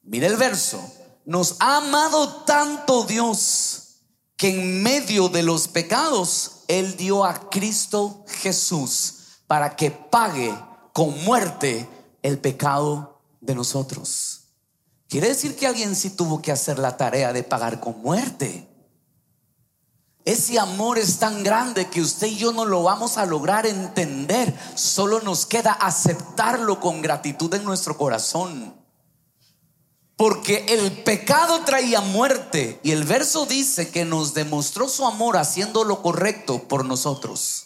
Mire 0.02 0.26
el 0.26 0.36
verso. 0.36 0.80
Nos 1.24 1.56
ha 1.60 1.78
amado 1.78 2.44
tanto 2.44 3.04
Dios 3.04 4.02
que 4.36 4.50
en 4.50 4.82
medio 4.82 5.28
de 5.28 5.42
los 5.42 5.66
pecados 5.68 6.62
él 6.68 6.96
dio 6.96 7.24
a 7.24 7.48
Cristo 7.48 8.24
Jesús 8.28 9.14
para 9.46 9.76
que 9.76 9.90
pague 9.90 10.54
con 10.92 11.24
muerte 11.24 11.88
el 12.22 12.38
pecado 12.38 13.22
de 13.40 13.54
nosotros. 13.54 14.42
Quiere 15.08 15.28
decir 15.28 15.56
que 15.56 15.66
alguien 15.66 15.94
sí 15.94 16.10
tuvo 16.10 16.42
que 16.42 16.52
hacer 16.52 16.78
la 16.78 16.96
tarea 16.96 17.32
de 17.32 17.44
pagar 17.44 17.80
con 17.80 18.00
muerte. 18.02 18.68
Ese 20.26 20.58
amor 20.58 20.98
es 20.98 21.20
tan 21.20 21.44
grande 21.44 21.88
que 21.88 22.00
usted 22.00 22.26
y 22.26 22.36
yo 22.36 22.50
no 22.50 22.64
lo 22.64 22.82
vamos 22.82 23.16
a 23.16 23.24
lograr 23.24 23.64
entender. 23.64 24.52
Solo 24.74 25.20
nos 25.20 25.46
queda 25.46 25.70
aceptarlo 25.72 26.80
con 26.80 27.00
gratitud 27.00 27.54
en 27.54 27.64
nuestro 27.64 27.96
corazón. 27.96 28.74
Porque 30.16 30.66
el 30.68 31.04
pecado 31.04 31.60
traía 31.60 32.00
muerte 32.00 32.80
y 32.82 32.90
el 32.90 33.04
verso 33.04 33.46
dice 33.46 33.90
que 33.90 34.04
nos 34.04 34.34
demostró 34.34 34.88
su 34.88 35.06
amor 35.06 35.36
haciendo 35.36 35.84
lo 35.84 36.02
correcto 36.02 36.66
por 36.66 36.84
nosotros. 36.84 37.65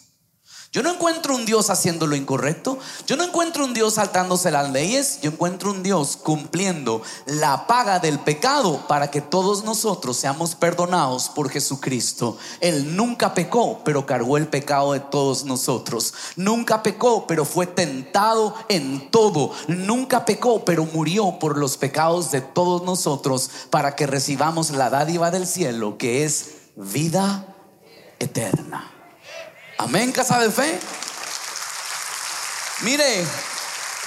Yo 0.73 0.83
no 0.83 0.93
encuentro 0.93 1.35
un 1.35 1.43
Dios 1.43 1.69
haciendo 1.69 2.07
lo 2.07 2.15
incorrecto. 2.15 2.79
Yo 3.05 3.17
no 3.17 3.25
encuentro 3.25 3.65
un 3.65 3.73
Dios 3.73 3.95
saltándose 3.95 4.51
las 4.51 4.71
leyes. 4.71 5.19
Yo 5.21 5.31
encuentro 5.31 5.69
un 5.69 5.83
Dios 5.83 6.15
cumpliendo 6.15 7.01
la 7.25 7.67
paga 7.67 7.99
del 7.99 8.19
pecado 8.19 8.87
para 8.87 9.11
que 9.11 9.19
todos 9.19 9.65
nosotros 9.65 10.15
seamos 10.15 10.55
perdonados 10.55 11.27
por 11.27 11.49
Jesucristo. 11.49 12.37
Él 12.61 12.95
nunca 12.95 13.33
pecó, 13.33 13.81
pero 13.83 14.05
cargó 14.05 14.37
el 14.37 14.47
pecado 14.47 14.93
de 14.93 15.01
todos 15.01 15.43
nosotros. 15.43 16.13
Nunca 16.37 16.81
pecó, 16.83 17.27
pero 17.27 17.43
fue 17.43 17.67
tentado 17.67 18.55
en 18.69 19.11
todo. 19.11 19.51
Nunca 19.67 20.23
pecó, 20.23 20.63
pero 20.63 20.85
murió 20.85 21.37
por 21.37 21.57
los 21.57 21.75
pecados 21.75 22.31
de 22.31 22.39
todos 22.39 22.83
nosotros 22.83 23.51
para 23.71 23.97
que 23.97 24.07
recibamos 24.07 24.69
la 24.69 24.89
dádiva 24.89 25.31
del 25.31 25.47
cielo, 25.47 25.97
que 25.97 26.23
es 26.23 26.51
vida 26.77 27.45
eterna. 28.19 29.00
Amén, 29.81 30.11
casa 30.11 30.37
de 30.37 30.51
fe. 30.51 30.79
Mire, 32.81 33.25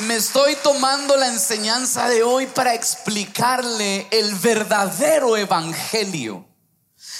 me 0.07 0.15
estoy 0.15 0.55
tomando 0.63 1.17
la 1.17 1.27
enseñanza 1.27 2.09
de 2.09 2.23
hoy 2.23 2.47
para 2.47 2.75
explicarle 2.75 4.07
el 4.13 4.37
verdadero 4.37 5.37
evangelio, 5.37 6.47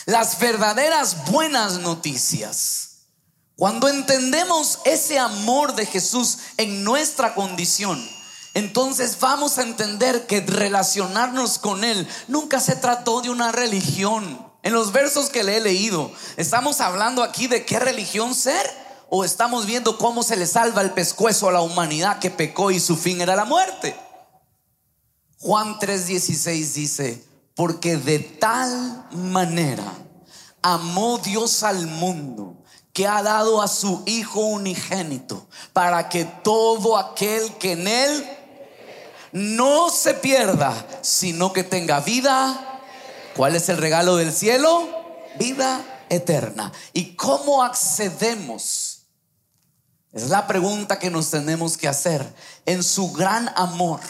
las 0.07 0.39
verdaderas 0.39 1.25
buenas 1.33 1.81
noticias. 1.81 3.09
Cuando 3.57 3.89
entendemos 3.89 4.79
ese 4.85 5.19
amor 5.19 5.75
de 5.75 5.87
Jesús 5.87 6.39
en 6.57 6.85
nuestra 6.85 7.35
condición, 7.35 8.09
entonces 8.55 9.19
vamos 9.19 9.59
a 9.59 9.63
entender 9.63 10.29
que 10.29 10.43
relacionarnos 10.43 11.59
con 11.59 11.83
Él 11.83 12.07
nunca 12.29 12.61
se 12.61 12.77
trató 12.77 13.21
de 13.21 13.31
una 13.31 13.51
religión. 13.51 14.44
En 14.65 14.73
los 14.73 14.93
versos 14.93 15.29
que 15.29 15.45
le 15.45 15.59
he 15.59 15.61
leído, 15.61 16.11
¿estamos 16.39 16.81
hablando 16.81 17.23
aquí 17.23 17.49
de 17.49 17.67
qué 17.67 17.79
religión 17.79 18.35
ser? 18.35 18.67
¿O 19.11 19.23
estamos 19.23 19.67
viendo 19.67 19.99
cómo 19.99 20.23
se 20.23 20.37
le 20.37 20.47
salva 20.47 20.81
el 20.81 20.93
pescuezo 20.93 21.51
a 21.51 21.53
la 21.53 21.61
humanidad 21.61 22.19
que 22.19 22.31
pecó 22.31 22.71
y 22.71 22.81
su 22.81 22.97
fin 22.97 23.21
era 23.21 23.37
la 23.37 23.45
muerte? 23.45 23.95
Juan 25.39 25.79
3:16 25.79 26.73
dice, 26.73 27.23
porque 27.55 27.99
de 27.99 28.21
tal 28.21 29.07
manera 29.13 29.85
amó 30.63 31.19
Dios 31.19 31.63
al 31.63 31.87
mundo 31.87 32.57
que 32.95 33.07
ha 33.07 33.23
dado 33.23 33.61
a 33.61 33.69
su 33.69 34.03
Hijo 34.07 34.41
unigénito 34.41 35.47
para 35.75 36.09
que 36.09 36.25
todo 36.25 36.97
aquel 36.97 37.53
que 37.59 37.73
en 37.73 37.87
Él 37.87 38.29
no 39.33 39.91
se 39.91 40.15
pierda, 40.15 40.87
sino 41.03 41.53
que 41.53 41.65
tenga 41.65 42.01
vida 42.01 42.74
¿Cuál 43.37 43.57
es 43.57 43.69
el 43.69 43.79
regalo 43.79 44.17
del 44.17 44.33
cielo? 44.33 44.89
Vida 45.39 46.07
eterna. 46.09 46.73
¿Y 46.93 47.17
cómo 47.17 47.63
accedemos? 47.63 49.07
Es 50.13 50.29
la 50.31 50.47
pregunta 50.47 51.01
que 51.01 51.11
nos 51.11 51.31
tenemos 51.31 51.77
que 51.77 51.89
hacer 51.89 52.25
en 52.67 52.85
su 52.85 53.13
gran 53.13 53.51
amor. 53.57 54.01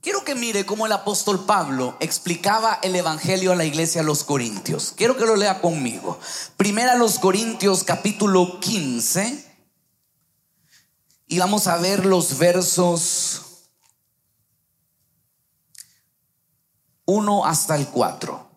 Quiero 0.00 0.24
que 0.24 0.34
mire 0.34 0.64
cómo 0.64 0.86
el 0.86 0.92
apóstol 0.92 1.44
Pablo 1.44 1.98
explicaba 2.00 2.78
el 2.82 2.96
evangelio 2.96 3.52
a 3.52 3.56
la 3.56 3.66
iglesia 3.66 4.00
a 4.00 4.04
los 4.04 4.24
Corintios. 4.24 4.94
Quiero 4.96 5.18
que 5.18 5.26
lo 5.26 5.36
lea 5.36 5.60
conmigo. 5.60 6.18
Primera 6.56 6.94
los 6.94 7.18
Corintios 7.18 7.84
capítulo 7.84 8.58
15 8.60 9.44
y 11.26 11.38
vamos 11.38 11.66
a 11.66 11.76
ver 11.76 12.06
los 12.06 12.38
versos 12.38 13.47
1 17.08 17.46
hasta 17.46 17.74
el 17.74 17.88
4. 17.88 18.50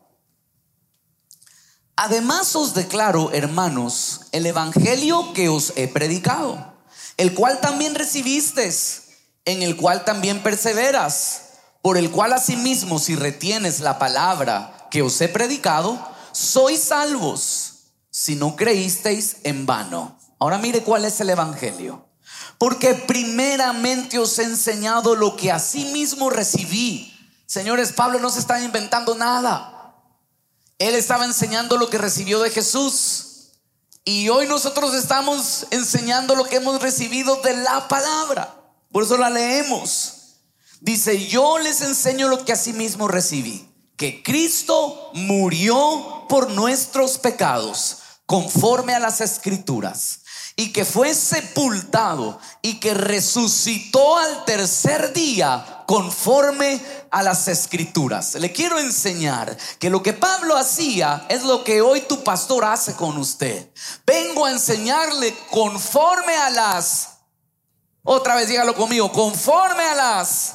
Además 1.95 2.53
os 2.57 2.73
declaro, 2.73 3.31
hermanos, 3.31 4.23
el 4.33 4.45
Evangelio 4.45 5.31
que 5.31 5.47
os 5.47 5.71
he 5.77 5.87
predicado, 5.87 6.73
el 7.15 7.33
cual 7.33 7.61
también 7.61 7.95
recibisteis, 7.95 9.03
en 9.45 9.63
el 9.63 9.77
cual 9.77 10.03
también 10.03 10.43
perseveras, 10.43 11.43
por 11.81 11.97
el 11.97 12.11
cual 12.11 12.33
asimismo 12.33 12.99
si 12.99 13.15
retienes 13.15 13.79
la 13.79 13.97
palabra 13.97 14.89
que 14.91 15.01
os 15.01 15.21
he 15.21 15.29
predicado, 15.29 15.97
sois 16.33 16.83
salvos, 16.83 17.93
si 18.09 18.35
no 18.35 18.57
creísteis 18.57 19.37
en 19.43 19.65
vano. 19.65 20.19
Ahora 20.39 20.57
mire 20.57 20.83
cuál 20.83 21.05
es 21.05 21.21
el 21.21 21.29
Evangelio. 21.29 22.05
Porque 22.57 22.95
primeramente 22.95 24.19
os 24.19 24.37
he 24.39 24.43
enseñado 24.43 25.15
lo 25.15 25.37
que 25.37 25.53
asimismo 25.53 26.29
recibí 26.29 27.11
Señores, 27.51 27.91
Pablo 27.91 28.17
no 28.17 28.29
se 28.29 28.39
estaba 28.39 28.61
inventando 28.61 29.13
nada. 29.13 29.93
Él 30.77 30.95
estaba 30.95 31.25
enseñando 31.25 31.75
lo 31.75 31.89
que 31.89 31.97
recibió 31.97 32.39
de 32.39 32.49
Jesús. 32.49 33.49
Y 34.05 34.29
hoy 34.29 34.47
nosotros 34.47 34.93
estamos 34.93 35.67
enseñando 35.69 36.33
lo 36.35 36.45
que 36.45 36.55
hemos 36.55 36.81
recibido 36.81 37.41
de 37.41 37.57
la 37.57 37.89
palabra. 37.89 38.55
Por 38.89 39.03
eso 39.03 39.17
la 39.17 39.29
leemos. 39.29 40.37
Dice, 40.79 41.27
yo 41.27 41.59
les 41.59 41.81
enseño 41.81 42.29
lo 42.29 42.45
que 42.45 42.53
asimismo 42.53 43.09
recibí. 43.09 43.69
Que 43.97 44.23
Cristo 44.23 45.11
murió 45.13 46.25
por 46.29 46.51
nuestros 46.51 47.17
pecados, 47.17 47.97
conforme 48.25 48.93
a 48.93 48.99
las 48.99 49.19
escrituras 49.19 50.20
y 50.61 50.71
que 50.71 50.85
fue 50.85 51.15
sepultado 51.15 52.39
y 52.61 52.79
que 52.79 52.93
resucitó 52.93 54.19
al 54.19 54.45
tercer 54.45 55.11
día 55.11 55.83
conforme 55.87 56.79
a 57.09 57.23
las 57.23 57.47
escrituras. 57.47 58.35
Le 58.35 58.51
quiero 58.51 58.77
enseñar 58.77 59.57
que 59.79 59.89
lo 59.89 60.03
que 60.03 60.13
Pablo 60.13 60.55
hacía 60.55 61.25
es 61.29 61.41
lo 61.45 61.63
que 61.63 61.81
hoy 61.81 62.01
tu 62.01 62.23
pastor 62.23 62.63
hace 62.63 62.93
con 62.93 63.17
usted. 63.17 63.71
Vengo 64.05 64.45
a 64.45 64.51
enseñarle 64.51 65.35
conforme 65.49 66.35
a 66.35 66.51
las, 66.51 67.07
otra 68.03 68.35
vez 68.35 68.47
dígalo 68.47 68.75
conmigo, 68.75 69.11
conforme 69.11 69.83
a 69.83 69.95
las 69.95 70.51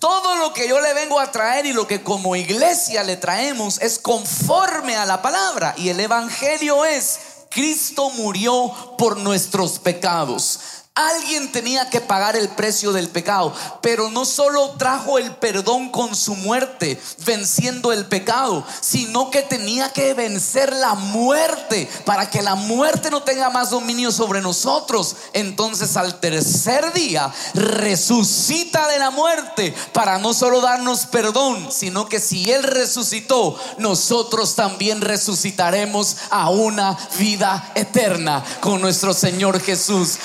todo 0.00 0.34
lo 0.34 0.52
que 0.52 0.68
yo 0.68 0.80
le 0.80 0.92
vengo 0.92 1.20
a 1.20 1.30
traer 1.30 1.66
y 1.66 1.72
lo 1.72 1.86
que 1.86 2.02
como 2.02 2.34
iglesia 2.34 3.04
le 3.04 3.16
traemos 3.16 3.80
es 3.80 4.00
conforme 4.00 4.96
a 4.96 5.06
la 5.06 5.22
palabra. 5.22 5.72
Y 5.78 5.88
el 5.88 6.00
Evangelio 6.00 6.84
es 6.84 7.33
Cristo 7.54 8.10
murió 8.10 8.72
por 8.98 9.16
nuestros 9.16 9.78
pecados. 9.78 10.83
Alguien 10.96 11.50
tenía 11.50 11.90
que 11.90 12.00
pagar 12.00 12.36
el 12.36 12.48
precio 12.50 12.92
del 12.92 13.08
pecado, 13.08 13.52
pero 13.80 14.12
no 14.12 14.24
solo 14.24 14.76
trajo 14.78 15.18
el 15.18 15.34
perdón 15.34 15.90
con 15.90 16.14
su 16.14 16.36
muerte, 16.36 17.02
venciendo 17.26 17.90
el 17.90 18.06
pecado, 18.06 18.64
sino 18.80 19.28
que 19.28 19.42
tenía 19.42 19.92
que 19.92 20.14
vencer 20.14 20.72
la 20.72 20.94
muerte 20.94 21.90
para 22.04 22.30
que 22.30 22.42
la 22.42 22.54
muerte 22.54 23.10
no 23.10 23.24
tenga 23.24 23.50
más 23.50 23.70
dominio 23.70 24.12
sobre 24.12 24.40
nosotros. 24.40 25.16
Entonces 25.32 25.96
al 25.96 26.20
tercer 26.20 26.92
día 26.92 27.28
resucita 27.54 28.86
de 28.86 29.00
la 29.00 29.10
muerte 29.10 29.74
para 29.92 30.18
no 30.18 30.32
solo 30.32 30.60
darnos 30.60 31.06
perdón, 31.06 31.72
sino 31.72 32.08
que 32.08 32.20
si 32.20 32.52
Él 32.52 32.62
resucitó, 32.62 33.58
nosotros 33.78 34.54
también 34.54 35.00
resucitaremos 35.00 36.18
a 36.30 36.50
una 36.50 36.96
vida 37.18 37.72
eterna 37.74 38.44
con 38.60 38.80
nuestro 38.80 39.12
Señor 39.12 39.60
Jesús. 39.60 40.18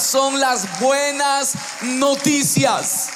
Son 0.00 0.40
las 0.40 0.80
buenas 0.80 1.52
noticias. 1.82 3.10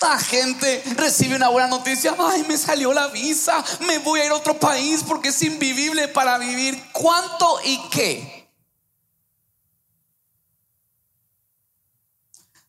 La 0.00 0.18
gente 0.18 0.82
recibe 0.96 1.36
una 1.36 1.48
buena 1.48 1.68
noticia. 1.68 2.14
Ay, 2.18 2.44
me 2.46 2.58
salió 2.58 2.92
la 2.92 3.06
visa. 3.08 3.64
Me 3.80 3.98
voy 3.98 4.20
a 4.20 4.26
ir 4.26 4.32
a 4.32 4.34
otro 4.34 4.58
país 4.58 5.02
porque 5.06 5.28
es 5.28 5.42
invivible 5.42 6.08
para 6.08 6.36
vivir. 6.36 6.90
¿Cuánto 6.92 7.58
y 7.64 7.80
qué? 7.90 8.43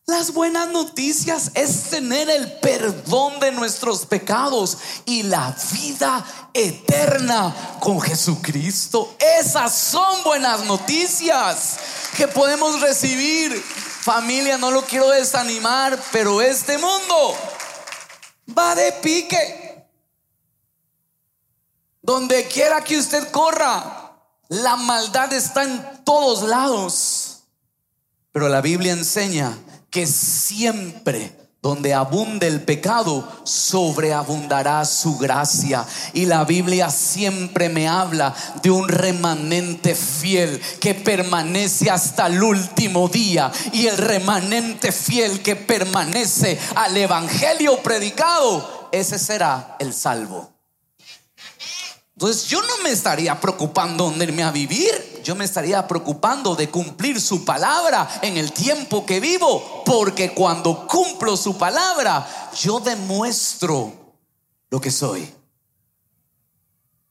Las 0.08 0.32
buenas 0.32 0.68
noticias 0.68 1.50
es 1.54 1.90
tener 1.90 2.30
el 2.30 2.60
perdón 2.60 3.40
de 3.40 3.50
nuestros 3.50 4.06
pecados 4.06 4.78
y 5.04 5.24
la 5.24 5.52
vida 5.72 6.24
eterna 6.54 7.76
con 7.80 8.00
Jesucristo. 8.00 9.16
Esas 9.18 9.74
son 9.74 10.22
buenas 10.22 10.64
noticias 10.64 11.78
que 12.16 12.28
podemos 12.28 12.80
recibir. 12.80 13.60
Familia, 13.60 14.56
no 14.58 14.70
lo 14.70 14.82
quiero 14.82 15.10
desanimar, 15.10 16.00
pero 16.12 16.40
este 16.40 16.78
mundo 16.78 17.36
va 18.56 18.76
de 18.76 18.92
pique. 18.92 19.88
Donde 22.00 22.46
quiera 22.46 22.80
que 22.84 22.96
usted 22.96 23.28
corra, 23.32 24.20
la 24.50 24.76
maldad 24.76 25.32
está 25.32 25.64
en 25.64 26.04
todos 26.04 26.44
lados. 26.44 27.40
Pero 28.30 28.48
la 28.48 28.60
Biblia 28.60 28.92
enseña 28.92 29.58
que 29.90 30.06
siempre 30.06 31.46
donde 31.66 31.94
abunde 31.94 32.46
el 32.46 32.62
pecado, 32.62 33.26
sobreabundará 33.42 34.84
su 34.84 35.18
gracia. 35.18 35.84
Y 36.12 36.26
la 36.26 36.44
Biblia 36.44 36.90
siempre 36.90 37.68
me 37.68 37.88
habla 37.88 38.32
de 38.62 38.70
un 38.70 38.88
remanente 38.88 39.96
fiel 39.96 40.60
que 40.80 40.94
permanece 40.94 41.90
hasta 41.90 42.28
el 42.28 42.40
último 42.40 43.08
día. 43.08 43.50
Y 43.72 43.88
el 43.88 43.96
remanente 43.96 44.92
fiel 44.92 45.42
que 45.42 45.56
permanece 45.56 46.56
al 46.76 46.96
Evangelio 46.96 47.82
predicado, 47.82 48.88
ese 48.92 49.18
será 49.18 49.76
el 49.80 49.92
salvo. 49.92 50.55
Entonces 52.16 52.46
yo 52.46 52.62
no 52.62 52.78
me 52.82 52.90
estaría 52.90 53.38
preocupando 53.38 54.04
dónde 54.04 54.24
irme 54.24 54.42
a 54.42 54.50
vivir, 54.50 55.20
yo 55.22 55.34
me 55.34 55.44
estaría 55.44 55.86
preocupando 55.86 56.56
de 56.56 56.70
cumplir 56.70 57.20
su 57.20 57.44
palabra 57.44 58.08
en 58.22 58.38
el 58.38 58.52
tiempo 58.52 59.04
que 59.04 59.20
vivo, 59.20 59.82
porque 59.84 60.32
cuando 60.32 60.86
cumplo 60.86 61.36
su 61.36 61.58
palabra, 61.58 62.26
yo 62.58 62.80
demuestro 62.80 63.92
lo 64.70 64.80
que 64.80 64.90
soy. 64.90 65.30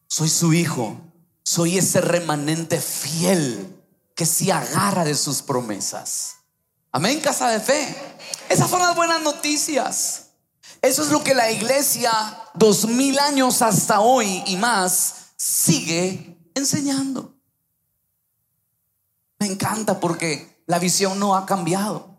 Soy 0.07 0.27
su 0.27 0.53
hijo, 0.53 0.97
soy 1.43 1.77
ese 1.77 2.01
remanente 2.01 2.81
fiel 2.81 3.79
que 4.15 4.25
se 4.25 4.51
agarra 4.51 5.03
de 5.03 5.13
sus 5.13 5.43
promesas. 5.43 6.37
Amén, 6.91 7.19
casa 7.19 7.49
de 7.49 7.59
fe. 7.59 7.95
Esas 8.49 8.71
son 8.71 8.81
las 8.81 8.95
buenas 8.95 9.21
noticias. 9.21 10.24
Eso 10.81 11.03
es 11.03 11.11
lo 11.11 11.23
que 11.23 11.33
la 11.33 11.51
iglesia, 11.51 12.11
dos 12.53 12.87
mil 12.87 13.17
años 13.19 13.61
hasta 13.61 14.01
hoy 14.01 14.43
y 14.45 14.57
más, 14.57 15.31
sigue 15.35 16.37
enseñando. 16.53 17.35
Me 19.39 19.47
encanta 19.47 19.99
porque 19.99 20.63
la 20.65 20.79
visión 20.79 21.19
no 21.19 21.35
ha 21.35 21.45
cambiado. 21.45 22.15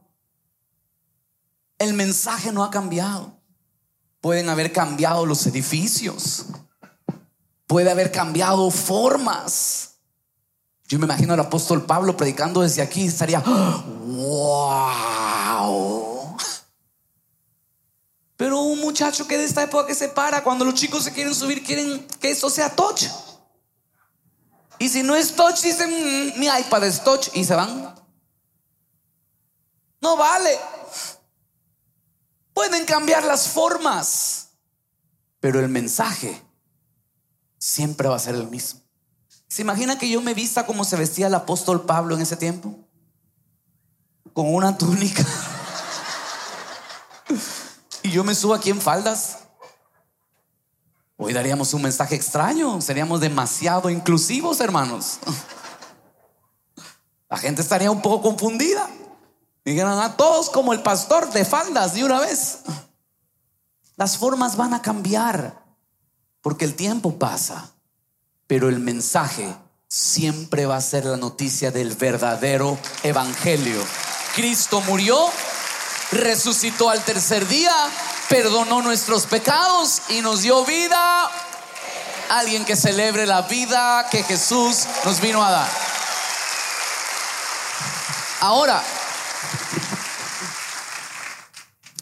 El 1.79 1.95
mensaje 1.95 2.53
no 2.53 2.65
ha 2.65 2.71
cambiado. 2.71 3.37
Pueden 4.21 4.49
haber 4.49 4.73
cambiado 4.73 5.27
los 5.27 5.47
edificios. 5.47 6.47
Puede 7.67 7.91
haber 7.91 8.13
cambiado 8.13 8.71
formas. 8.71 9.97
Yo 10.89 10.99
me 10.99 11.07
imagino 11.07 11.35
al 11.35 11.41
apóstol 11.41 11.85
Pablo 11.85 12.17
predicando 12.17 12.61
desde 12.63 12.81
aquí, 12.81 13.07
estaría, 13.07 13.41
wow. 14.07 14.97
Pero 18.37 18.61
un 18.61 18.81
muchacho 18.97 19.29
que 19.29 19.37
de 19.37 19.45
esta 19.45 19.63
época 19.63 19.87
que 19.87 19.95
se 19.95 20.09
para, 20.09 20.43
cuando 20.43 20.65
los 20.65 20.73
chicos 20.73 21.05
se 21.05 21.13
quieren 21.13 21.35
subir, 21.35 21.63
quieren 21.63 22.07
que 22.19 22.31
esto 22.31 22.49
sea 22.49 22.75
touch. 22.75 23.05
Y 24.79 24.89
si 24.89 25.03
no 25.03 25.15
es 25.15 25.37
touch, 25.37 25.61
dicen, 25.61 25.91
mm, 25.91 26.39
mi 26.39 26.47
iPad 26.47 26.85
es 26.85 27.05
touch 27.05 27.29
y 27.35 27.45
se 27.45 27.55
van. 27.55 27.95
No 30.01 30.17
vale. 30.17 30.59
Pueden 32.55 32.87
cambiar 32.87 33.23
las 33.25 33.49
formas, 33.49 34.49
pero 35.41 35.61
el 35.61 35.69
mensaje 35.69 36.43
siempre 37.59 38.09
va 38.09 38.17
a 38.17 38.21
ser 38.21 38.35
el 38.35 38.49
mismo. 38.49 38.81
¿Se 39.47 39.61
imagina 39.61 39.99
que 39.99 40.09
yo 40.09 40.23
me 40.23 40.33
vista 40.33 40.65
como 40.65 40.85
se 40.85 40.97
vestía 40.97 41.27
el 41.27 41.35
apóstol 41.35 41.85
Pablo 41.85 42.15
en 42.15 42.23
ese 42.23 42.37
tiempo? 42.37 42.79
Con 44.33 44.55
una 44.55 44.79
túnica 44.79 45.23
yo 48.11 48.25
me 48.25 48.35
subo 48.35 48.55
aquí 48.55 48.71
en 48.71 48.81
faldas. 48.81 49.39
Hoy 51.17 51.33
daríamos 51.33 51.73
un 51.73 51.83
mensaje 51.83 52.15
extraño, 52.15 52.81
seríamos 52.81 53.21
demasiado 53.21 53.89
inclusivos, 53.89 54.61
hermanos. 54.61 55.19
La 57.31 57.39
gente 57.39 57.63
estaría 57.63 57.91
un 57.91 58.03
poco 58.03 58.23
confundida. 58.23 58.89
Dijeran 59.65 59.99
a 59.99 60.17
todos 60.17 60.51
como 60.51 60.73
el 60.73 60.83
pastor 60.83 61.33
de 61.33 61.45
faldas 61.45 61.95
de 61.95 62.05
una 62.05 62.21
vez. 62.21 62.61
Las 63.97 64.19
formas 64.19 64.57
van 64.57 64.75
a 64.75 64.83
cambiar 64.83 65.65
porque 66.41 66.65
el 66.65 66.75
tiempo 66.75 67.19
pasa, 67.19 67.73
pero 68.47 68.69
el 68.69 68.79
mensaje 68.79 69.57
siempre 69.89 70.67
va 70.67 70.77
a 70.77 70.81
ser 70.81 71.07
la 71.07 71.17
noticia 71.17 71.71
del 71.71 71.97
verdadero 71.97 72.79
evangelio. 73.03 73.83
Cristo 74.35 74.81
murió 74.83 75.17
resucitó 76.13 76.91
al 76.91 77.05
tercer 77.05 77.47
día, 77.47 77.75
perdonó 78.29 78.83
nuestros 78.83 79.27
pecados 79.27 80.03
y 80.09 80.21
nos 80.21 80.43
dio 80.43 80.65
vida. 80.65 81.31
Alguien 82.31 82.65
que 82.65 82.77
celebre 82.77 83.27
la 83.27 83.43
vida 83.43 84.09
que 84.11 84.23
Jesús 84.23 84.87
nos 85.05 85.21
vino 85.21 85.45
a 85.45 85.51
dar. 85.51 85.71
Ahora, 88.41 88.83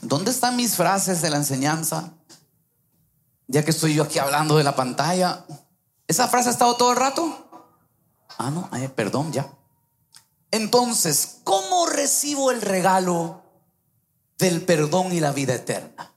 ¿dónde 0.00 0.30
están 0.30 0.56
mis 0.56 0.76
frases 0.76 1.20
de 1.22 1.30
la 1.30 1.36
enseñanza? 1.36 2.10
Ya 3.46 3.64
que 3.64 3.70
estoy 3.70 3.94
yo 3.94 4.04
aquí 4.04 4.18
hablando 4.18 4.56
de 4.56 4.64
la 4.64 4.74
pantalla. 4.74 5.44
¿Esa 6.08 6.28
frase 6.28 6.48
ha 6.48 6.52
estado 6.52 6.76
todo 6.76 6.92
el 6.92 6.96
rato? 6.96 7.68
Ah, 8.38 8.50
no, 8.50 8.68
perdón, 8.94 9.32
ya. 9.32 9.48
Entonces, 10.50 11.38
¿cómo 11.44 11.86
recibo 11.86 12.50
el 12.50 12.62
regalo 12.62 13.43
del 14.38 14.62
perdón 14.62 15.12
y 15.12 15.20
la 15.20 15.32
vida 15.32 15.54
eterna. 15.54 16.12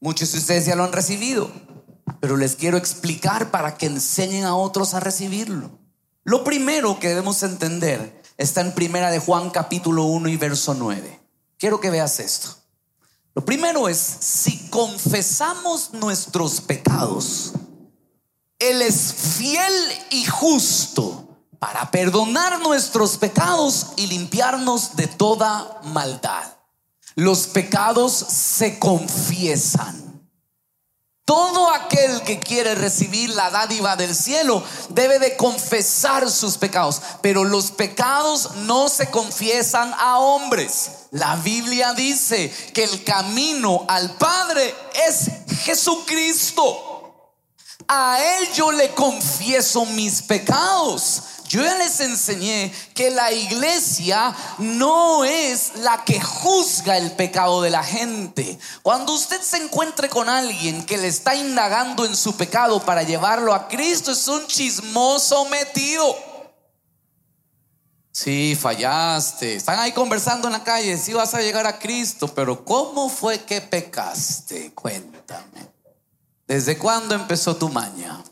Muchos 0.00 0.32
de 0.32 0.38
ustedes 0.38 0.66
ya 0.66 0.76
lo 0.76 0.84
han 0.84 0.92
recibido, 0.92 1.50
pero 2.20 2.36
les 2.36 2.56
quiero 2.56 2.76
explicar 2.76 3.50
para 3.50 3.76
que 3.76 3.86
enseñen 3.86 4.44
a 4.44 4.56
otros 4.56 4.94
a 4.94 5.00
recibirlo. 5.00 5.78
Lo 6.24 6.44
primero 6.44 6.98
que 6.98 7.08
debemos 7.08 7.42
entender 7.42 8.22
está 8.36 8.60
en 8.60 8.74
Primera 8.74 9.10
de 9.10 9.18
Juan 9.18 9.50
capítulo 9.50 10.04
1 10.04 10.28
y 10.28 10.36
verso 10.36 10.74
9. 10.74 11.20
Quiero 11.58 11.80
que 11.80 11.90
veas 11.90 12.20
esto. 12.20 12.56
Lo 13.34 13.44
primero 13.44 13.88
es, 13.88 13.98
si 13.98 14.68
confesamos 14.70 15.92
nuestros 15.92 16.60
pecados, 16.60 17.52
Él 18.58 18.82
es 18.82 19.12
fiel 19.12 19.74
y 20.10 20.24
justo 20.24 21.28
para 21.58 21.90
perdonar 21.90 22.60
nuestros 22.60 23.16
pecados 23.18 23.88
y 23.96 24.06
limpiarnos 24.06 24.96
de 24.96 25.06
toda 25.06 25.80
maldad. 25.84 26.55
Los 27.16 27.46
pecados 27.46 28.12
se 28.12 28.78
confiesan. 28.78 30.06
Todo 31.24 31.70
aquel 31.70 32.22
que 32.22 32.38
quiere 32.38 32.74
recibir 32.74 33.30
la 33.30 33.50
dádiva 33.50 33.96
del 33.96 34.14
cielo 34.14 34.62
debe 34.90 35.18
de 35.18 35.34
confesar 35.34 36.30
sus 36.30 36.58
pecados, 36.58 37.00
pero 37.22 37.42
los 37.42 37.70
pecados 37.70 38.54
no 38.56 38.90
se 38.90 39.10
confiesan 39.10 39.94
a 39.98 40.18
hombres. 40.18 40.90
La 41.10 41.36
Biblia 41.36 41.94
dice 41.94 42.50
que 42.74 42.84
el 42.84 43.02
camino 43.02 43.86
al 43.88 44.10
Padre 44.16 44.74
es 45.08 45.30
Jesucristo. 45.62 47.32
A 47.88 48.18
Él 48.20 48.52
yo 48.52 48.72
le 48.72 48.90
confieso 48.90 49.86
mis 49.86 50.20
pecados. 50.20 51.22
Yo 51.48 51.62
les 51.62 52.00
enseñé 52.00 52.72
que 52.94 53.10
la 53.10 53.32
iglesia 53.32 54.34
no 54.58 55.24
es 55.24 55.76
la 55.76 56.04
que 56.04 56.20
juzga 56.20 56.96
el 56.96 57.12
pecado 57.12 57.62
de 57.62 57.70
la 57.70 57.84
gente. 57.84 58.58
Cuando 58.82 59.12
usted 59.12 59.40
se 59.40 59.58
encuentre 59.58 60.08
con 60.08 60.28
alguien 60.28 60.84
que 60.84 60.98
le 60.98 61.08
está 61.08 61.34
indagando 61.34 62.04
en 62.04 62.16
su 62.16 62.36
pecado 62.36 62.80
para 62.84 63.02
llevarlo 63.02 63.54
a 63.54 63.68
Cristo, 63.68 64.12
es 64.12 64.26
un 64.28 64.46
chismoso 64.46 65.44
metido. 65.46 66.16
Sí, 68.10 68.56
fallaste. 68.58 69.56
Están 69.56 69.78
ahí 69.78 69.92
conversando 69.92 70.48
en 70.48 70.52
la 70.52 70.64
calle. 70.64 70.96
Sí 70.96 71.12
vas 71.12 71.34
a 71.34 71.42
llegar 71.42 71.66
a 71.66 71.78
Cristo, 71.78 72.28
pero 72.28 72.64
¿cómo 72.64 73.10
fue 73.10 73.44
que 73.44 73.60
pecaste? 73.60 74.72
Cuéntame. 74.72 75.68
¿Desde 76.46 76.78
cuándo 76.78 77.14
empezó 77.14 77.56
tu 77.56 77.68
maña? 77.68 78.24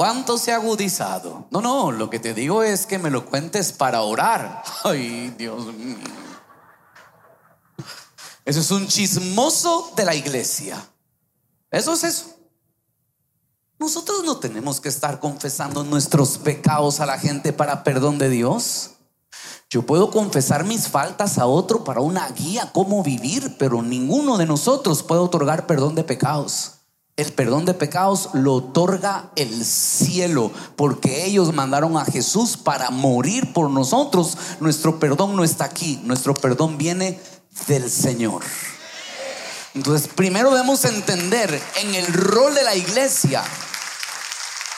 ¿Cuánto 0.00 0.38
se 0.38 0.50
ha 0.50 0.56
agudizado? 0.56 1.46
No, 1.50 1.60
no, 1.60 1.92
lo 1.92 2.08
que 2.08 2.18
te 2.18 2.32
digo 2.32 2.62
es 2.62 2.86
que 2.86 2.98
me 2.98 3.10
lo 3.10 3.26
cuentes 3.26 3.70
para 3.70 4.00
orar. 4.00 4.62
Ay, 4.84 5.34
Dios 5.36 5.74
mío. 5.74 5.98
Eso 8.46 8.60
es 8.60 8.70
un 8.70 8.86
chismoso 8.86 9.92
de 9.96 10.06
la 10.06 10.14
iglesia. 10.14 10.82
Eso 11.70 11.92
es 11.92 12.04
eso. 12.04 12.34
Nosotros 13.78 14.24
no 14.24 14.38
tenemos 14.38 14.80
que 14.80 14.88
estar 14.88 15.20
confesando 15.20 15.84
nuestros 15.84 16.38
pecados 16.38 17.00
a 17.00 17.04
la 17.04 17.18
gente 17.18 17.52
para 17.52 17.84
perdón 17.84 18.16
de 18.16 18.30
Dios. 18.30 18.92
Yo 19.68 19.82
puedo 19.82 20.10
confesar 20.10 20.64
mis 20.64 20.88
faltas 20.88 21.36
a 21.36 21.44
otro 21.44 21.84
para 21.84 22.00
una 22.00 22.26
guía 22.30 22.70
cómo 22.72 23.02
vivir, 23.02 23.58
pero 23.58 23.82
ninguno 23.82 24.38
de 24.38 24.46
nosotros 24.46 25.02
puede 25.02 25.20
otorgar 25.20 25.66
perdón 25.66 25.94
de 25.94 26.04
pecados. 26.04 26.79
El 27.20 27.34
perdón 27.34 27.66
de 27.66 27.74
pecados 27.74 28.30
lo 28.32 28.54
otorga 28.54 29.30
el 29.36 29.66
cielo, 29.66 30.50
porque 30.74 31.26
ellos 31.26 31.52
mandaron 31.52 31.98
a 31.98 32.06
Jesús 32.06 32.56
para 32.56 32.88
morir 32.88 33.52
por 33.52 33.68
nosotros. 33.68 34.38
Nuestro 34.58 34.98
perdón 34.98 35.36
no 35.36 35.44
está 35.44 35.66
aquí, 35.66 36.00
nuestro 36.04 36.32
perdón 36.32 36.78
viene 36.78 37.20
del 37.66 37.90
Señor. 37.90 38.42
Entonces, 39.74 40.08
primero 40.08 40.50
debemos 40.50 40.82
entender 40.86 41.62
en 41.82 41.94
el 41.94 42.06
rol 42.06 42.54
de 42.54 42.64
la 42.64 42.74
iglesia. 42.74 43.44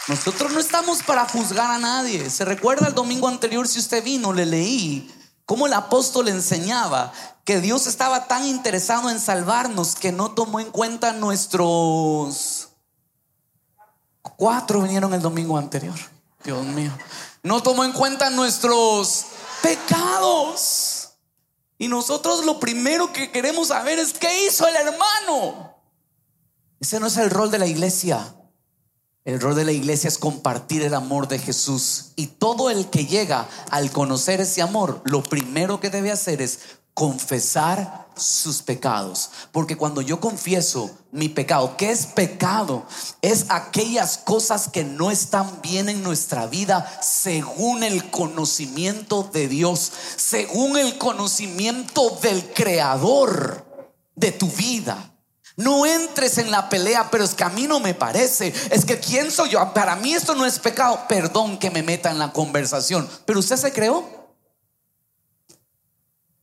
Nosotros 0.09 0.50
no 0.50 0.59
estamos 0.59 1.00
para 1.05 1.28
juzgar 1.28 1.70
a 1.70 1.78
nadie. 1.78 2.28
Se 2.28 2.44
recuerda 2.44 2.88
el 2.88 2.94
domingo 2.94 3.28
anterior, 3.28 3.68
si 3.68 3.78
usted 3.78 4.02
vino, 4.02 4.33
le 4.33 4.46
leí 4.46 5.09
cómo 5.52 5.66
el 5.66 5.74
apóstol 5.74 6.28
enseñaba 6.28 7.12
que 7.44 7.60
Dios 7.60 7.86
estaba 7.86 8.26
tan 8.26 8.46
interesado 8.46 9.10
en 9.10 9.20
salvarnos 9.20 9.96
que 9.96 10.10
no 10.10 10.30
tomó 10.30 10.60
en 10.60 10.70
cuenta 10.70 11.12
nuestros... 11.12 12.70
Cuatro 14.22 14.80
vinieron 14.80 15.12
el 15.12 15.20
domingo 15.20 15.58
anterior. 15.58 15.98
Dios 16.42 16.64
mío. 16.64 16.90
No 17.42 17.62
tomó 17.62 17.84
en 17.84 17.92
cuenta 17.92 18.30
nuestros 18.30 19.26
pecados. 19.60 21.10
Y 21.76 21.86
nosotros 21.88 22.46
lo 22.46 22.58
primero 22.58 23.12
que 23.12 23.30
queremos 23.30 23.68
saber 23.68 23.98
es 23.98 24.14
qué 24.14 24.46
hizo 24.46 24.66
el 24.66 24.74
hermano. 24.74 25.76
Ese 26.80 26.98
no 26.98 27.08
es 27.08 27.18
el 27.18 27.28
rol 27.28 27.50
de 27.50 27.58
la 27.58 27.66
iglesia. 27.66 28.34
El 29.24 29.40
rol 29.40 29.54
de 29.54 29.64
la 29.64 29.70
iglesia 29.72 30.08
es 30.08 30.18
compartir 30.18 30.82
el 30.82 30.94
amor 30.94 31.28
de 31.28 31.38
Jesús. 31.38 32.12
Y 32.16 32.26
todo 32.26 32.70
el 32.70 32.90
que 32.90 33.06
llega 33.06 33.48
al 33.70 33.92
conocer 33.92 34.40
ese 34.40 34.62
amor, 34.62 35.00
lo 35.04 35.22
primero 35.22 35.78
que 35.78 35.90
debe 35.90 36.11
hacer 36.11 36.42
es 36.42 36.58
confesar 36.92 38.08
sus 38.16 38.62
pecados. 38.62 39.30
Porque 39.52 39.76
cuando 39.76 40.00
yo 40.00 40.20
confieso 40.20 40.90
mi 41.12 41.28
pecado, 41.28 41.76
¿qué 41.76 41.92
es 41.92 42.06
pecado? 42.06 42.85
Es 43.22 43.46
aquellas 43.48 44.18
cosas 44.18 44.68
que 44.68 44.82
no 44.82 45.12
están 45.12 45.61
bien 45.62 45.88
en 45.88 46.02
nuestra 46.02 46.46
vida 46.46 46.85
según 47.00 47.85
el 47.85 48.11
conocimiento 48.11 49.30
de 49.32 49.46
Dios, 49.46 49.92
según 50.16 50.76
el 50.76 50.98
conocimiento 50.98 52.11
del 52.22 52.52
creador 52.52 53.64
de 54.16 54.32
tu 54.32 54.48
vida. 54.48 55.12
No 55.56 55.84
entres 55.84 56.38
en 56.38 56.50
la 56.50 56.68
pelea, 56.68 57.10
pero 57.10 57.24
es 57.24 57.34
que 57.34 57.44
a 57.44 57.50
mí 57.50 57.66
no 57.66 57.78
me 57.80 57.94
parece. 57.94 58.54
Es 58.70 58.84
que 58.84 58.98
quién 58.98 59.30
soy 59.30 59.50
yo. 59.50 59.74
Para 59.74 59.96
mí 59.96 60.14
esto 60.14 60.34
no 60.34 60.46
es 60.46 60.58
pecado. 60.58 61.06
Perdón 61.08 61.58
que 61.58 61.70
me 61.70 61.82
meta 61.82 62.10
en 62.10 62.18
la 62.18 62.32
conversación. 62.32 63.08
Pero 63.26 63.40
usted 63.40 63.56
se 63.56 63.72
creó. 63.72 64.22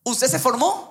Usted 0.04 0.28
se 0.28 0.40
formó. 0.40 0.90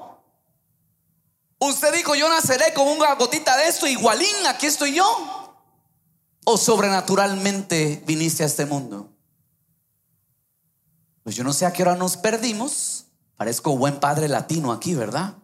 Usted 1.60 1.92
dijo, 1.92 2.14
yo 2.14 2.28
naceré 2.28 2.72
con 2.72 2.86
una 2.86 3.14
gotita 3.16 3.56
de 3.56 3.68
esto, 3.68 3.86
igualín, 3.86 4.46
aquí 4.46 4.66
estoy 4.66 4.94
yo. 4.94 5.54
O 6.44 6.56
sobrenaturalmente 6.56 8.02
viniste 8.06 8.44
a 8.44 8.46
este 8.46 8.64
mundo. 8.64 9.12
Pues 11.24 11.34
yo 11.34 11.44
no 11.44 11.52
sé 11.52 11.66
a 11.66 11.72
qué 11.72 11.82
hora 11.82 11.96
nos 11.96 12.16
perdimos. 12.16 13.06
Parezco 13.36 13.76
buen 13.76 14.00
padre 14.00 14.28
latino 14.28 14.72
aquí, 14.72 14.94
¿verdad? 14.94 15.34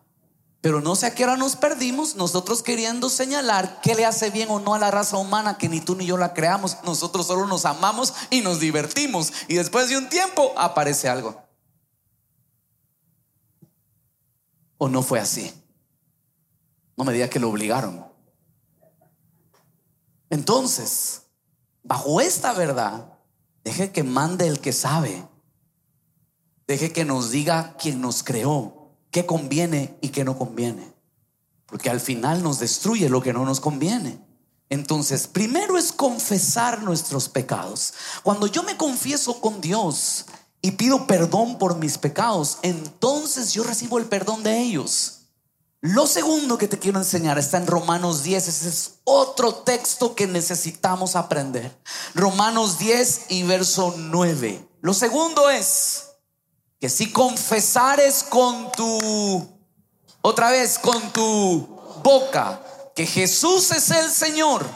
Pero 0.64 0.80
no 0.80 0.96
sé 0.96 1.04
a 1.04 1.14
qué 1.14 1.24
hora 1.24 1.36
nos 1.36 1.56
perdimos, 1.56 2.16
nosotros 2.16 2.62
queriendo 2.62 3.10
señalar 3.10 3.82
qué 3.82 3.94
le 3.94 4.06
hace 4.06 4.30
bien 4.30 4.48
o 4.48 4.60
no 4.60 4.72
a 4.72 4.78
la 4.78 4.90
raza 4.90 5.18
humana, 5.18 5.58
que 5.58 5.68
ni 5.68 5.82
tú 5.82 5.94
ni 5.94 6.06
yo 6.06 6.16
la 6.16 6.32
creamos. 6.32 6.78
Nosotros 6.84 7.26
solo 7.26 7.46
nos 7.46 7.66
amamos 7.66 8.14
y 8.30 8.40
nos 8.40 8.60
divertimos. 8.60 9.30
Y 9.46 9.56
después 9.56 9.90
de 9.90 9.98
un 9.98 10.08
tiempo 10.08 10.54
aparece 10.56 11.06
algo. 11.10 11.38
¿O 14.78 14.88
no 14.88 15.02
fue 15.02 15.20
así? 15.20 15.52
No 16.96 17.04
me 17.04 17.12
diga 17.12 17.28
que 17.28 17.40
lo 17.40 17.50
obligaron. 17.50 18.06
Entonces, 20.30 21.24
bajo 21.82 22.22
esta 22.22 22.54
verdad, 22.54 23.18
deje 23.64 23.92
que 23.92 24.02
mande 24.02 24.48
el 24.48 24.60
que 24.60 24.72
sabe. 24.72 25.28
Deje 26.66 26.90
que 26.90 27.04
nos 27.04 27.30
diga 27.30 27.76
quien 27.76 28.00
nos 28.00 28.22
creó 28.22 28.83
qué 29.14 29.26
conviene 29.26 29.96
y 30.00 30.08
qué 30.08 30.24
no 30.24 30.36
conviene. 30.36 30.92
Porque 31.66 31.88
al 31.88 32.00
final 32.00 32.42
nos 32.42 32.58
destruye 32.58 33.08
lo 33.08 33.22
que 33.22 33.32
no 33.32 33.44
nos 33.44 33.60
conviene. 33.60 34.18
Entonces, 34.70 35.28
primero 35.28 35.78
es 35.78 35.92
confesar 35.92 36.82
nuestros 36.82 37.28
pecados. 37.28 37.94
Cuando 38.24 38.48
yo 38.48 38.64
me 38.64 38.76
confieso 38.76 39.40
con 39.40 39.60
Dios 39.60 40.24
y 40.62 40.72
pido 40.72 41.06
perdón 41.06 41.58
por 41.58 41.76
mis 41.76 41.96
pecados, 41.96 42.58
entonces 42.62 43.52
yo 43.52 43.62
recibo 43.62 43.98
el 43.98 44.06
perdón 44.06 44.42
de 44.42 44.58
ellos. 44.58 45.20
Lo 45.80 46.08
segundo 46.08 46.58
que 46.58 46.66
te 46.66 46.80
quiero 46.80 46.98
enseñar 46.98 47.38
está 47.38 47.58
en 47.58 47.68
Romanos 47.68 48.24
10. 48.24 48.48
Ese 48.48 48.68
es 48.68 48.94
otro 49.04 49.54
texto 49.54 50.16
que 50.16 50.26
necesitamos 50.26 51.14
aprender. 51.14 51.78
Romanos 52.16 52.78
10 52.78 53.26
y 53.28 53.44
verso 53.44 53.94
9. 53.96 54.66
Lo 54.80 54.92
segundo 54.92 55.50
es, 55.50 56.13
que 56.84 56.90
si 56.90 57.10
confesares 57.10 58.22
con 58.24 58.70
tu, 58.72 59.48
otra 60.20 60.50
vez, 60.50 60.78
con 60.78 61.00
tu 61.14 61.66
boca, 62.02 62.60
que 62.94 63.06
Jesús 63.06 63.70
es 63.70 63.90
el 63.90 64.10
Señor 64.10 64.68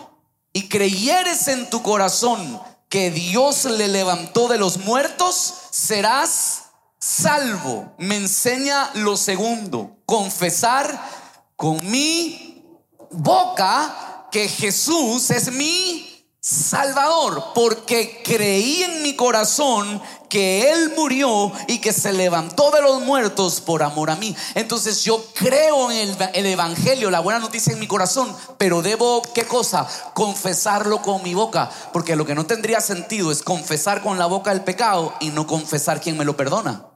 y 0.54 0.70
creyeres 0.70 1.48
en 1.48 1.68
tu 1.68 1.82
corazón 1.82 2.62
que 2.88 3.10
Dios 3.10 3.66
le 3.66 3.88
levantó 3.88 4.48
de 4.48 4.56
los 4.56 4.78
muertos, 4.78 5.52
serás 5.70 6.70
salvo. 6.98 7.92
Me 7.98 8.16
enseña 8.16 8.90
lo 8.94 9.18
segundo, 9.18 9.98
confesar 10.06 11.10
con 11.56 11.78
mi 11.90 12.64
boca 13.10 14.28
que 14.32 14.48
Jesús 14.48 15.30
es 15.30 15.52
mi 15.52 16.08
Salvador, 16.40 17.52
porque 17.54 18.22
creí 18.24 18.82
en 18.82 19.02
mi 19.02 19.14
corazón 19.14 20.00
que 20.28 20.70
Él 20.70 20.92
murió 20.96 21.52
y 21.66 21.78
que 21.78 21.92
se 21.92 22.12
levantó 22.12 22.70
de 22.70 22.82
los 22.82 23.02
muertos 23.02 23.60
por 23.60 23.82
amor 23.82 24.10
a 24.10 24.16
mí. 24.16 24.36
Entonces 24.54 25.02
yo 25.04 25.24
creo 25.34 25.90
en 25.90 26.16
el, 26.34 26.46
Evangelio, 26.46 27.10
la 27.10 27.20
buena 27.20 27.40
noticia 27.40 27.72
en 27.72 27.78
mi 27.78 27.86
corazón, 27.86 28.34
pero 28.58 28.82
debo, 28.82 29.22
¿qué 29.34 29.44
cosa? 29.44 29.86
Confesarlo 30.14 31.02
con 31.02 31.22
mi 31.22 31.34
boca, 31.34 31.70
porque 31.92 32.16
lo 32.16 32.26
que 32.26 32.34
no 32.34 32.46
tendría 32.46 32.80
sentido 32.80 33.30
es 33.30 33.42
confesar 33.42 34.02
con 34.02 34.18
la 34.18 34.26
boca 34.26 34.52
el 34.52 34.62
pecado 34.62 35.14
y 35.20 35.30
no 35.30 35.46
confesar 35.46 36.00
quien 36.00 36.16
me 36.18 36.24
lo 36.24 36.36
perdona. 36.36 36.86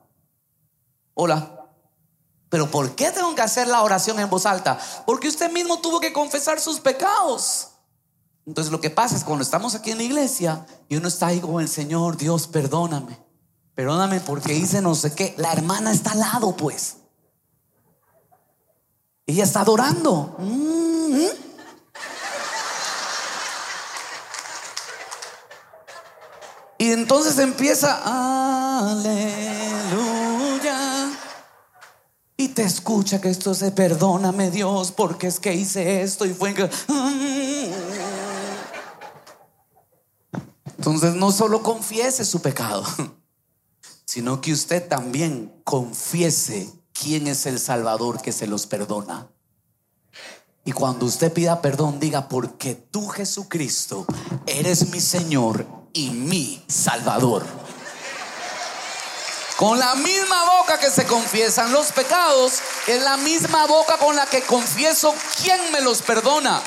Hola. 1.15 1.59
Pero 2.49 2.71
¿por 2.71 2.95
qué 2.95 3.11
tengo 3.11 3.35
que 3.35 3.41
hacer 3.41 3.67
la 3.67 3.83
oración 3.83 4.21
en 4.21 4.29
voz 4.29 4.45
alta? 4.45 4.79
Porque 5.07 5.29
usted 5.29 5.51
mismo 5.51 5.81
tuvo 5.81 6.01
que 6.01 6.13
confesar 6.13 6.61
sus 6.61 6.81
pecados. 6.81 7.72
Entonces 8.47 8.73
lo 8.73 8.81
que 8.81 8.91
pasa 8.91 9.17
es 9.17 9.25
cuando 9.25 9.43
estamos 9.43 9.75
aquí 9.75 9.91
en 9.93 9.99
la 9.99 10.05
iglesia 10.05 10.67
y 10.89 10.97
uno 10.97 11.09
está 11.09 11.29
ahí 11.29 11.41
como 11.41 11.61
el 11.61 11.69
Señor, 11.69 12.17
Dios, 12.17 12.49
perdóname. 12.49 13.19
Perdóname 13.75 14.21
porque 14.21 14.55
hice 14.55 14.81
no 14.81 14.95
sé 14.95 15.15
qué. 15.15 15.35
La 15.39 15.53
hermana 15.53 15.93
está 15.93 16.13
al 16.13 16.21
lado, 16.21 16.57
pues. 16.57 16.97
Ella 19.27 19.45
está 19.45 19.61
adorando. 19.61 20.37
Mm-hmm. 20.39 21.31
Y 26.83 26.91
entonces 26.91 27.39
empieza, 27.39 28.01
aleluya. 28.91 29.13
Y 32.37 32.49
te 32.49 32.65
escucha 32.65 33.21
que 33.21 33.31
esto 33.31 33.55
se 33.55 33.71
perdóname 33.71 34.51
Dios 34.51 34.91
porque 34.91 35.29
es 35.29 35.39
que 35.39 35.55
hice 35.55 36.03
esto 36.03 36.27
y 36.27 36.35
fue 36.35 36.55
que... 36.55 36.69
Entonces 40.83 41.15
no 41.15 41.31
solo 41.31 41.63
confiese 41.63 42.25
su 42.25 42.43
pecado, 42.43 42.85
sino 44.05 44.41
que 44.41 44.53
usted 44.53 44.89
también 44.89 45.55
confiese 45.63 46.73
quién 46.93 47.29
es 47.29 47.47
el 47.47 47.61
Salvador 47.61 48.21
que 48.21 48.33
se 48.33 48.49
los 48.49 48.67
perdona. 48.67 49.29
Y 50.65 50.73
cuando 50.73 51.07
usted 51.07 51.33
pida 51.33 51.63
perdón, 51.63 52.01
diga, 52.01 52.29
porque 52.29 52.75
tú 52.75 53.07
Jesucristo 53.07 54.07
eres 54.45 54.89
mi 54.91 54.99
Señor 54.99 55.65
y 55.93 56.11
mi 56.11 56.65
Salvador. 56.67 57.47
Con 59.57 59.79
la 59.79 59.95
misma 59.95 60.59
boca 60.59 60.81
que 60.81 60.91
se 60.91 61.07
confiesan 61.07 61.71
los 61.71 61.93
pecados, 61.93 62.55
es 62.89 63.01
la 63.05 63.19
misma 63.19 63.67
boca 63.67 63.99
con 63.99 64.17
la 64.17 64.27
que 64.27 64.43
confieso 64.43 65.15
quién 65.41 65.61
me 65.71 65.81
los 65.81 66.03
perdona. 66.03 66.61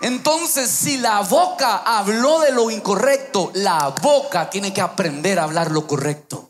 Entonces, 0.00 0.70
si 0.70 0.96
la 0.96 1.20
boca 1.20 1.76
habló 1.76 2.40
de 2.40 2.52
lo 2.52 2.70
incorrecto, 2.70 3.50
la 3.54 3.94
boca 4.02 4.48
tiene 4.48 4.72
que 4.72 4.80
aprender 4.80 5.38
a 5.38 5.44
hablar 5.44 5.70
lo 5.70 5.86
correcto. 5.86 6.48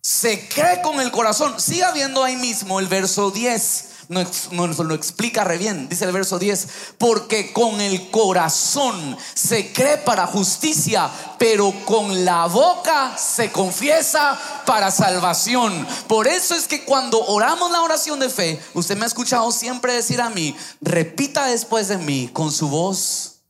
Se 0.00 0.48
cree 0.48 0.80
con 0.80 0.98
el 1.00 1.10
corazón. 1.10 1.60
Siga 1.60 1.92
viendo 1.92 2.24
ahí 2.24 2.36
mismo 2.36 2.80
el 2.80 2.88
verso 2.88 3.30
10 3.30 3.89
nos, 4.10 4.78
lo 4.78 4.94
explica 4.94 5.44
re 5.44 5.56
bien. 5.56 5.88
Dice 5.88 6.04
el 6.04 6.12
verso 6.12 6.38
10, 6.38 6.68
porque 6.98 7.52
con 7.52 7.80
el 7.80 8.10
corazón 8.10 9.16
se 9.34 9.72
cree 9.72 9.98
para 9.98 10.26
justicia, 10.26 11.08
pero 11.38 11.72
con 11.86 12.24
la 12.24 12.46
boca 12.46 13.16
se 13.16 13.52
confiesa 13.52 14.38
para 14.66 14.90
salvación. 14.90 15.86
Por 16.08 16.26
eso 16.26 16.56
es 16.56 16.66
que 16.66 16.84
cuando 16.84 17.24
oramos 17.26 17.70
la 17.70 17.82
oración 17.82 18.18
de 18.18 18.28
fe, 18.28 18.60
usted 18.74 18.96
me 18.96 19.04
ha 19.04 19.06
escuchado 19.06 19.50
siempre 19.52 19.94
decir 19.94 20.20
a 20.20 20.28
mí, 20.28 20.56
repita 20.80 21.46
después 21.46 21.86
de 21.86 21.98
mí 21.98 22.30
con 22.32 22.50
su 22.50 22.68
voz. 22.68 23.42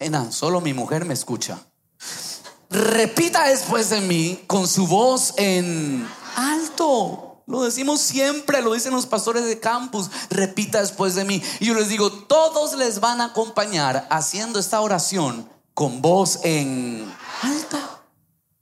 Ena, 0.00 0.32
solo 0.32 0.60
mi 0.60 0.74
mujer 0.74 1.04
me 1.04 1.14
escucha. 1.14 1.58
Repita 2.68 3.46
después 3.46 3.90
de 3.90 4.00
mí 4.00 4.42
con 4.48 4.66
su 4.66 4.88
voz 4.88 5.34
en 5.36 6.06
alto. 6.34 7.25
Lo 7.46 7.62
decimos 7.62 8.00
siempre, 8.00 8.60
lo 8.60 8.72
dicen 8.72 8.92
los 8.92 9.06
pastores 9.06 9.44
de 9.44 9.60
campus. 9.60 10.10
Repita 10.30 10.80
después 10.80 11.14
de 11.14 11.24
mí. 11.24 11.42
Y 11.60 11.66
yo 11.66 11.74
les 11.74 11.88
digo, 11.88 12.10
todos 12.10 12.74
les 12.74 12.98
van 12.98 13.20
a 13.20 13.26
acompañar 13.26 14.06
haciendo 14.10 14.58
esta 14.58 14.80
oración 14.80 15.48
con 15.72 16.02
voz 16.02 16.40
en 16.42 17.10
alta. 17.42 18.00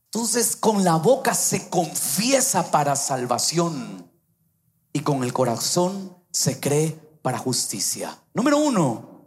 Entonces 0.07 0.55
con 0.55 0.85
la 0.85 0.97
boca 0.97 1.35
se 1.35 1.69
confiesa 1.71 2.71
para 2.71 2.95
salvación 2.95 4.09
y 4.93 5.01
con 5.01 5.25
el 5.25 5.33
corazón 5.33 6.17
se 6.31 6.61
cree 6.61 6.93
para 7.23 7.39
justicia. 7.39 8.17
Número 8.35 8.59
uno, 8.59 9.23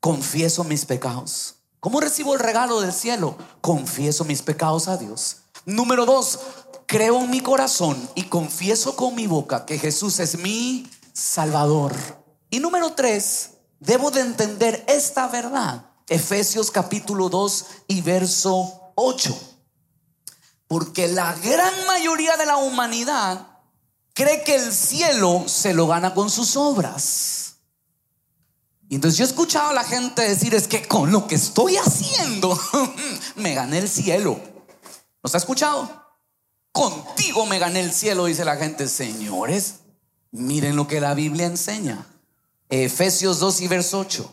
confieso 0.00 0.64
mis 0.64 0.84
pecados. 0.84 1.56
¿Cómo 1.78 2.00
recibo 2.00 2.34
el 2.34 2.40
regalo 2.40 2.80
del 2.80 2.92
cielo? 2.92 3.36
Confieso 3.60 4.24
mis 4.24 4.42
pecados 4.42 4.88
a 4.88 4.96
Dios. 4.96 5.38
Número 5.64 6.06
dos, 6.06 6.40
creo 6.88 7.20
en 7.20 7.30
mi 7.30 7.40
corazón 7.40 7.96
y 8.14 8.24
confieso 8.24 8.96
con 8.96 9.14
mi 9.14 9.26
boca 9.26 9.66
que 9.66 9.78
Jesús 9.78 10.18
es 10.20 10.38
mi 10.38 10.90
Salvador. 11.12 11.94
Y 12.48 12.60
número 12.60 12.94
tres, 12.94 13.50
debo 13.78 14.10
de 14.10 14.22
entender 14.22 14.84
esta 14.88 15.28
verdad. 15.28 15.90
Efesios 16.08 16.70
capítulo 16.70 17.28
2 17.28 17.66
y 17.88 18.00
verso 18.00 18.92
8. 18.94 19.38
Porque 20.66 21.08
la 21.08 21.34
gran 21.34 21.74
mayoría 21.86 22.38
de 22.38 22.46
la 22.46 22.56
humanidad 22.56 23.46
cree 24.14 24.42
que 24.42 24.54
el 24.54 24.72
cielo 24.72 25.44
se 25.46 25.74
lo 25.74 25.86
gana 25.86 26.14
con 26.14 26.30
sus 26.30 26.56
obras. 26.56 27.56
Y 28.88 28.94
entonces 28.94 29.18
yo 29.18 29.26
he 29.26 29.28
escuchado 29.28 29.68
a 29.68 29.74
la 29.74 29.84
gente 29.84 30.22
decir, 30.22 30.54
es 30.54 30.66
que 30.66 30.88
con 30.88 31.12
lo 31.12 31.26
que 31.26 31.34
estoy 31.34 31.76
haciendo, 31.76 32.58
me 33.36 33.52
gané 33.52 33.76
el 33.76 33.90
cielo. 33.90 34.40
¿Nos 35.22 35.34
ha 35.34 35.38
escuchado? 35.38 36.07
Contigo 36.72 37.46
me 37.46 37.58
gané 37.58 37.80
el 37.80 37.92
cielo, 37.92 38.26
dice 38.26 38.44
la 38.44 38.56
gente. 38.56 38.88
Señores, 38.88 39.76
miren 40.30 40.76
lo 40.76 40.86
que 40.86 41.00
la 41.00 41.14
Biblia 41.14 41.46
enseña. 41.46 42.06
Efesios 42.68 43.38
2 43.40 43.60
y 43.62 43.68
verso 43.68 43.98
8. 44.00 44.32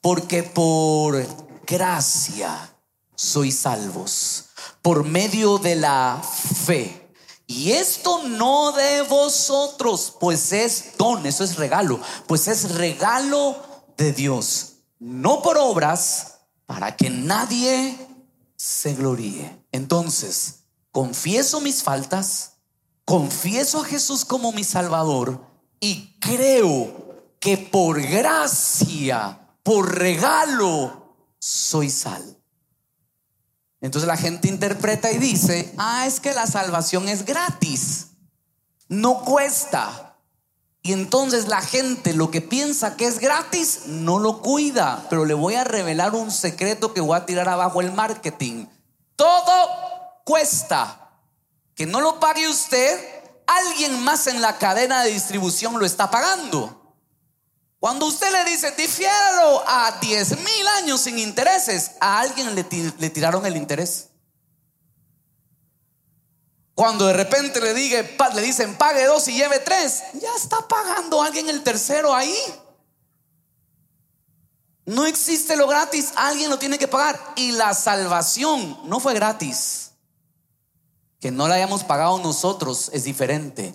Porque 0.00 0.42
por 0.42 1.26
gracia 1.66 2.76
sois 3.16 3.58
salvos, 3.58 4.46
por 4.82 5.04
medio 5.04 5.58
de 5.58 5.76
la 5.76 6.22
fe. 6.22 7.10
Y 7.46 7.72
esto 7.72 8.22
no 8.24 8.72
de 8.72 9.02
vosotros, 9.02 10.14
pues 10.18 10.52
es 10.52 10.92
don, 10.98 11.26
eso 11.26 11.44
es 11.44 11.56
regalo, 11.56 12.00
pues 12.26 12.48
es 12.48 12.72
regalo 12.72 13.56
de 13.96 14.12
Dios, 14.12 14.78
no 14.98 15.42
por 15.42 15.56
obras, 15.56 16.38
para 16.66 16.96
que 16.96 17.08
nadie 17.08 17.96
se 18.56 18.94
gloríe. 18.94 19.64
Entonces, 19.70 20.65
confieso 20.96 21.60
mis 21.60 21.82
faltas, 21.82 22.52
confieso 23.04 23.82
a 23.82 23.84
Jesús 23.84 24.24
como 24.24 24.50
mi 24.52 24.64
Salvador 24.64 25.46
y 25.78 26.18
creo 26.20 27.34
que 27.38 27.58
por 27.58 28.00
gracia, 28.00 29.38
por 29.62 29.94
regalo, 29.94 31.14
soy 31.38 31.90
sal. 31.90 32.38
Entonces 33.82 34.08
la 34.08 34.16
gente 34.16 34.48
interpreta 34.48 35.12
y 35.12 35.18
dice, 35.18 35.74
ah, 35.76 36.06
es 36.06 36.18
que 36.18 36.32
la 36.32 36.46
salvación 36.46 37.10
es 37.10 37.26
gratis, 37.26 38.12
no 38.88 39.22
cuesta. 39.22 40.16
Y 40.80 40.94
entonces 40.94 41.46
la 41.46 41.60
gente 41.60 42.14
lo 42.14 42.30
que 42.30 42.40
piensa 42.40 42.96
que 42.96 43.04
es 43.04 43.18
gratis 43.18 43.82
no 43.88 44.18
lo 44.18 44.40
cuida. 44.40 45.04
Pero 45.10 45.26
le 45.26 45.34
voy 45.34 45.56
a 45.56 45.64
revelar 45.64 46.14
un 46.14 46.30
secreto 46.30 46.94
que 46.94 47.02
voy 47.02 47.18
a 47.18 47.26
tirar 47.26 47.50
abajo 47.50 47.82
el 47.82 47.92
marketing. 47.92 48.64
Todo 49.14 49.95
cuesta. 50.26 51.10
Que 51.74 51.86
no 51.86 52.00
lo 52.00 52.18
pague 52.18 52.48
usted, 52.48 53.22
alguien 53.46 54.02
más 54.02 54.26
en 54.26 54.42
la 54.42 54.58
cadena 54.58 55.04
de 55.04 55.12
distribución 55.12 55.78
lo 55.78 55.86
está 55.86 56.10
pagando. 56.10 56.82
Cuando 57.78 58.06
usted 58.06 58.30
le 58.32 58.50
dice, 58.50 58.72
difiéralo 58.72 59.62
a 59.66 59.98
10 60.00 60.38
mil 60.38 60.68
años 60.78 61.02
sin 61.02 61.18
intereses, 61.18 61.92
a 62.00 62.18
alguien 62.20 62.54
le, 62.54 62.66
le 62.98 63.10
tiraron 63.10 63.46
el 63.46 63.56
interés. 63.56 64.08
Cuando 66.74 67.06
de 67.06 67.12
repente 67.12 67.60
le, 67.60 67.72
diga, 67.72 68.04
le 68.34 68.42
dicen 68.42 68.76
pague 68.76 69.06
dos 69.06 69.28
y 69.28 69.34
lleve 69.34 69.60
tres, 69.60 70.02
ya 70.14 70.34
está 70.34 70.66
pagando 70.66 71.22
alguien 71.22 71.48
el 71.48 71.62
tercero 71.62 72.14
ahí. 72.14 72.36
No 74.86 75.06
existe 75.06 75.56
lo 75.56 75.68
gratis, 75.68 76.12
alguien 76.16 76.50
lo 76.50 76.58
tiene 76.58 76.78
que 76.78 76.88
pagar. 76.88 77.18
Y 77.36 77.52
la 77.52 77.74
salvación 77.74 78.80
no 78.84 79.00
fue 79.00 79.14
gratis. 79.14 79.85
Que 81.20 81.30
no 81.30 81.48
la 81.48 81.54
hayamos 81.56 81.84
pagado 81.84 82.18
nosotros 82.18 82.90
es 82.92 83.04
diferente. 83.04 83.74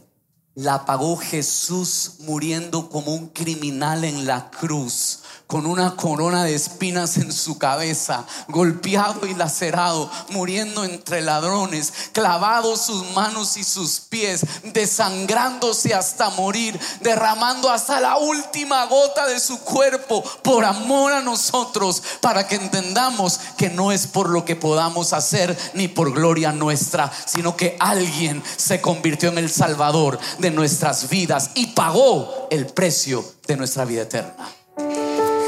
La 0.53 0.85
pagó 0.85 1.17
Jesús 1.17 2.15
muriendo 2.19 2.89
como 2.89 3.13
un 3.13 3.29
criminal 3.29 4.03
en 4.03 4.27
la 4.27 4.51
cruz 4.51 5.20
con 5.51 5.65
una 5.65 5.97
corona 5.97 6.45
de 6.45 6.55
espinas 6.55 7.17
en 7.17 7.33
su 7.33 7.57
cabeza, 7.57 8.23
golpeado 8.47 9.27
y 9.27 9.33
lacerado, 9.33 10.09
muriendo 10.29 10.85
entre 10.85 11.21
ladrones, 11.21 11.91
clavado 12.13 12.77
sus 12.77 13.11
manos 13.11 13.57
y 13.57 13.65
sus 13.65 13.99
pies, 13.99 14.45
desangrándose 14.71 15.93
hasta 15.93 16.29
morir, 16.29 16.79
derramando 17.01 17.69
hasta 17.69 17.99
la 17.99 18.15
última 18.15 18.85
gota 18.85 19.27
de 19.27 19.41
su 19.41 19.59
cuerpo 19.59 20.23
por 20.41 20.63
amor 20.63 21.11
a 21.11 21.21
nosotros, 21.21 22.01
para 22.21 22.47
que 22.47 22.55
entendamos 22.55 23.41
que 23.57 23.69
no 23.69 23.91
es 23.91 24.07
por 24.07 24.29
lo 24.29 24.45
que 24.45 24.55
podamos 24.55 25.11
hacer 25.11 25.57
ni 25.73 25.89
por 25.89 26.13
gloria 26.13 26.53
nuestra, 26.53 27.11
sino 27.25 27.57
que 27.57 27.75
alguien 27.81 28.41
se 28.55 28.79
convirtió 28.79 29.27
en 29.27 29.37
el 29.37 29.51
Salvador 29.51 30.17
de 30.37 30.49
nuestras 30.49 31.09
vidas 31.09 31.49
y 31.55 31.67
pagó 31.67 32.47
el 32.51 32.67
precio 32.67 33.25
de 33.47 33.57
nuestra 33.57 33.83
vida 33.83 34.03
eterna. 34.03 34.60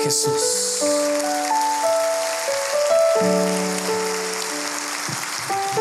Jesús. 0.04 0.82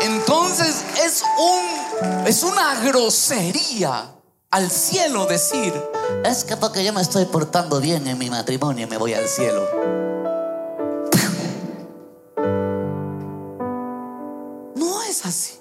Entonces 0.01 0.85
es 1.03 1.23
un 1.37 2.25
es 2.25 2.43
una 2.43 2.81
grosería 2.85 4.15
al 4.49 4.71
cielo 4.71 5.25
decir, 5.25 5.73
es 6.23 6.45
que 6.45 6.55
porque 6.55 6.85
yo 6.85 6.93
me 6.93 7.01
estoy 7.01 7.25
portando 7.25 7.81
bien 7.81 8.07
en 8.07 8.17
mi 8.17 8.29
matrimonio 8.29 8.87
me 8.87 8.97
voy 8.97 9.13
al 9.13 9.27
cielo. 9.27 9.67
No 14.75 15.03
es 15.03 15.25
así. 15.25 15.59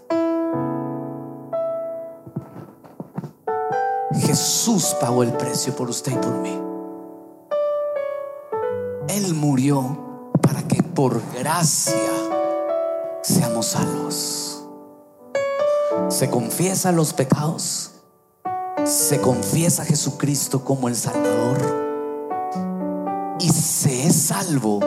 Jesús 4.20 4.94
pagó 5.00 5.24
el 5.24 5.32
precio 5.32 5.74
por 5.74 5.90
usted 5.90 6.12
y 6.12 6.16
por 6.16 6.34
mí. 6.34 6.71
Él 9.24 9.34
murió 9.34 10.32
para 10.42 10.66
que 10.66 10.82
por 10.82 11.22
gracia 11.32 11.94
seamos 13.22 13.66
salvos. 13.66 14.66
Se 16.08 16.28
confiesa 16.28 16.90
los 16.90 17.12
pecados, 17.12 17.92
se 18.84 19.20
confiesa 19.20 19.82
a 19.82 19.84
Jesucristo 19.84 20.64
como 20.64 20.88
el 20.88 20.96
Salvador 20.96 21.56
y 23.38 23.48
se 23.48 24.08
es 24.08 24.16
salvo 24.16 24.80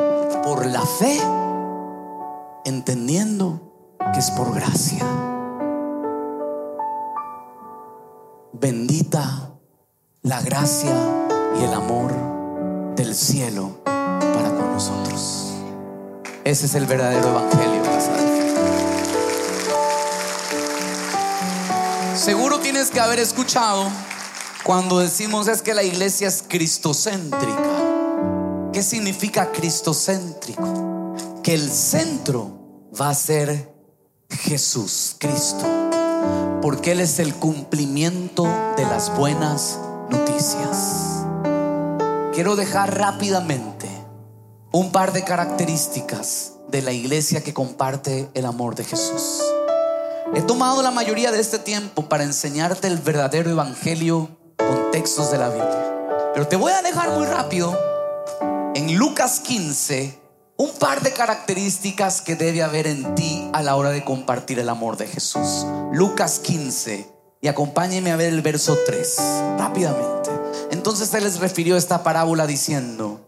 por 0.43 0.65
la 0.65 0.85
fe, 0.85 1.17
entendiendo 2.65 3.95
que 4.11 4.19
es 4.19 4.31
por 4.31 4.53
gracia. 4.53 5.05
Bendita 8.51 9.53
la 10.23 10.41
gracia 10.41 10.93
y 11.57 11.63
el 11.63 11.73
amor 11.73 12.11
del 12.97 13.15
cielo 13.15 13.85
nosotros. 14.75 15.53
Ese 16.43 16.65
es 16.65 16.75
el 16.75 16.85
verdadero 16.85 17.29
evangelio. 17.29 17.81
Seguro 22.13 22.59
tienes 22.59 22.91
que 22.91 22.99
haber 22.99 23.19
escuchado 23.19 23.89
cuando 24.65 24.99
decimos 24.99 25.47
es 25.47 25.61
que 25.61 25.73
la 25.73 25.83
iglesia 25.83 26.27
es 26.27 26.43
cristocéntrica. 26.45 27.61
¿Qué 28.73 28.83
significa 28.83 29.53
cristocéntrico? 29.53 31.15
Que 31.41 31.53
el 31.53 31.71
centro 31.71 32.59
va 32.99 33.09
a 33.09 33.13
ser 33.15 33.73
Jesús, 34.29 35.15
Cristo, 35.19 35.65
porque 36.61 36.91
Él 36.91 36.99
es 36.99 37.19
el 37.19 37.33
cumplimiento 37.33 38.43
de 38.75 38.83
las 38.83 39.15
buenas 39.15 39.79
noticias. 40.09 41.23
Quiero 42.33 42.57
dejar 42.57 42.97
rápidamente 42.97 43.84
un 44.75 44.91
par 44.91 45.13
de 45.13 45.23
características 45.23 46.51
de 46.67 46.81
la 46.81 46.91
iglesia 46.91 47.41
que 47.41 47.53
comparte 47.53 48.29
el 48.33 48.45
amor 48.45 48.75
de 48.75 48.83
Jesús. 48.83 49.41
He 50.33 50.41
tomado 50.41 50.81
la 50.81 50.91
mayoría 50.91 51.31
de 51.31 51.39
este 51.39 51.59
tiempo 51.59 52.09
para 52.09 52.25
enseñarte 52.25 52.87
el 52.87 52.97
verdadero 52.97 53.49
evangelio 53.49 54.27
con 54.57 54.91
textos 54.91 55.31
de 55.31 55.37
la 55.37 55.47
Biblia. 55.47 56.31
Pero 56.33 56.49
te 56.49 56.57
voy 56.57 56.73
a 56.73 56.81
dejar 56.81 57.11
muy 57.11 57.25
rápido 57.25 57.73
en 58.75 58.97
Lucas 58.97 59.39
15 59.39 60.19
un 60.57 60.71
par 60.71 61.01
de 61.03 61.13
características 61.13 62.21
que 62.21 62.35
debe 62.35 62.61
haber 62.61 62.87
en 62.87 63.15
ti 63.15 63.49
a 63.53 63.63
la 63.63 63.77
hora 63.77 63.91
de 63.91 64.03
compartir 64.03 64.59
el 64.59 64.67
amor 64.67 64.97
de 64.97 65.07
Jesús. 65.07 65.65
Lucas 65.93 66.39
15 66.39 67.07
y 67.39 67.47
acompáñenme 67.47 68.11
a 68.11 68.17
ver 68.17 68.33
el 68.33 68.41
verso 68.41 68.77
3 68.85 69.15
rápidamente. 69.57 70.31
Entonces 70.71 71.13
él 71.13 71.23
les 71.23 71.39
refirió 71.39 71.77
esta 71.77 72.03
parábola 72.03 72.45
diciendo, 72.45 73.24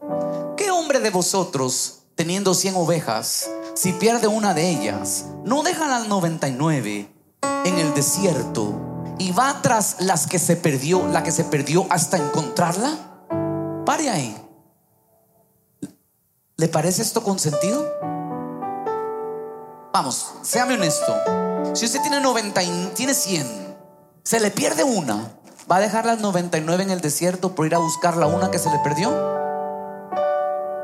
de 1.07 1.11
vosotros, 1.11 1.99
teniendo 2.15 2.53
cien 2.53 2.75
ovejas, 2.75 3.49
si 3.75 3.93
pierde 3.93 4.27
una 4.27 4.53
de 4.53 4.69
ellas, 4.69 5.23
no 5.45 5.63
deja 5.63 5.87
las 5.87 6.09
99 6.09 7.09
en 7.63 7.77
el 7.77 7.93
desierto 7.93 9.15
y 9.17 9.31
va 9.31 9.61
tras 9.61 10.01
las 10.01 10.27
que 10.27 10.37
se 10.37 10.57
perdió, 10.57 11.07
la 11.07 11.23
que 11.23 11.31
se 11.31 11.45
perdió 11.45 11.87
hasta 11.89 12.17
encontrarla? 12.17 13.23
Pare 13.85 14.09
ahí. 14.09 14.37
¿Le 16.57 16.67
parece 16.67 17.03
esto 17.03 17.23
con 17.23 17.39
sentido? 17.39 17.89
Vamos, 19.93 20.33
séame 20.41 20.73
honesto. 20.73 21.15
Si 21.73 21.85
usted 21.85 22.01
tiene 22.01 22.19
90 22.19 22.63
y 22.63 22.91
tiene 22.95 23.13
100, 23.13 23.47
se 24.23 24.41
le 24.41 24.51
pierde 24.51 24.83
una, 24.83 25.31
¿va 25.71 25.77
a 25.77 25.79
dejar 25.79 26.05
las 26.05 26.19
99 26.19 26.83
en 26.83 26.91
el 26.91 26.99
desierto 26.99 27.55
por 27.55 27.65
ir 27.65 27.75
a 27.75 27.77
buscar 27.77 28.17
la 28.17 28.27
una 28.27 28.51
que 28.51 28.59
se 28.59 28.69
le 28.69 28.79
perdió? 28.79 29.46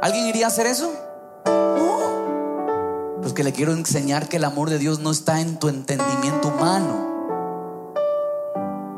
¿Alguien 0.03 0.27
iría 0.27 0.47
a 0.47 0.49
hacer 0.49 0.67
eso? 0.67 0.93
No. 1.45 3.21
Pues 3.21 3.31
que 3.31 3.45
le 3.45 3.53
quiero 3.53 3.71
enseñar 3.71 4.27
que 4.27 4.35
el 4.35 4.43
amor 4.43 4.69
de 4.69 4.77
Dios 4.77 4.99
no 4.99 5.11
está 5.11 5.39
en 5.39 5.57
tu 5.57 5.69
entendimiento 5.69 6.49
humano. 6.49 7.13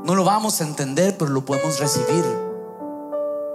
No 0.04 0.16
lo 0.16 0.24
vamos 0.24 0.62
a 0.62 0.64
entender, 0.64 1.16
pero 1.16 1.30
lo 1.30 1.46
podemos 1.46 1.78
recibir. 1.78 2.26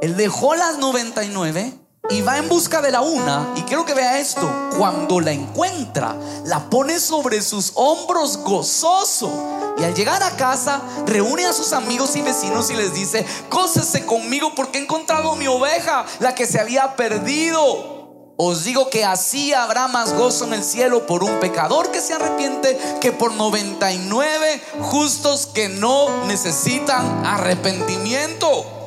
Él 0.01 0.16
dejó 0.16 0.55
las 0.55 0.78
99 0.78 1.74
y 2.11 2.22
va 2.22 2.38
en 2.38 2.48
busca 2.48 2.82
de 2.82 2.90
la 2.90 3.00
una. 3.00 3.52
Y 3.56 3.62
quiero 3.62 3.84
que 3.84 3.94
vea 3.94 4.18
esto. 4.18 4.50
Cuando 4.76 5.20
la 5.20 5.32
encuentra, 5.32 6.16
la 6.44 6.68
pone 6.68 6.98
sobre 6.98 7.40
sus 7.40 7.72
hombros 7.74 8.38
gozoso. 8.38 9.30
Y 9.78 9.84
al 9.84 9.94
llegar 9.94 10.22
a 10.22 10.36
casa, 10.36 10.82
reúne 11.06 11.46
a 11.46 11.52
sus 11.52 11.72
amigos 11.72 12.16
y 12.16 12.22
vecinos 12.22 12.70
y 12.70 12.74
les 12.74 12.92
dice, 12.92 13.24
cósese 13.48 14.04
conmigo 14.04 14.52
porque 14.54 14.78
he 14.78 14.82
encontrado 14.82 15.36
mi 15.36 15.46
oveja, 15.46 16.04
la 16.18 16.34
que 16.34 16.46
se 16.46 16.61
había 16.61 16.96
perdido. 16.96 18.00
Os 18.36 18.64
digo 18.64 18.88
que 18.88 19.04
así 19.04 19.52
habrá 19.52 19.86
más 19.86 20.14
gozo 20.14 20.46
en 20.46 20.54
el 20.54 20.64
cielo 20.64 21.06
por 21.06 21.22
un 21.22 21.40
pecador 21.40 21.90
que 21.90 22.00
se 22.00 22.14
arrepiente 22.14 22.78
que 23.00 23.12
por 23.12 23.34
99 23.34 24.62
justos 24.80 25.46
que 25.46 25.68
no 25.68 26.24
necesitan 26.24 27.26
arrepentimiento. 27.26 28.80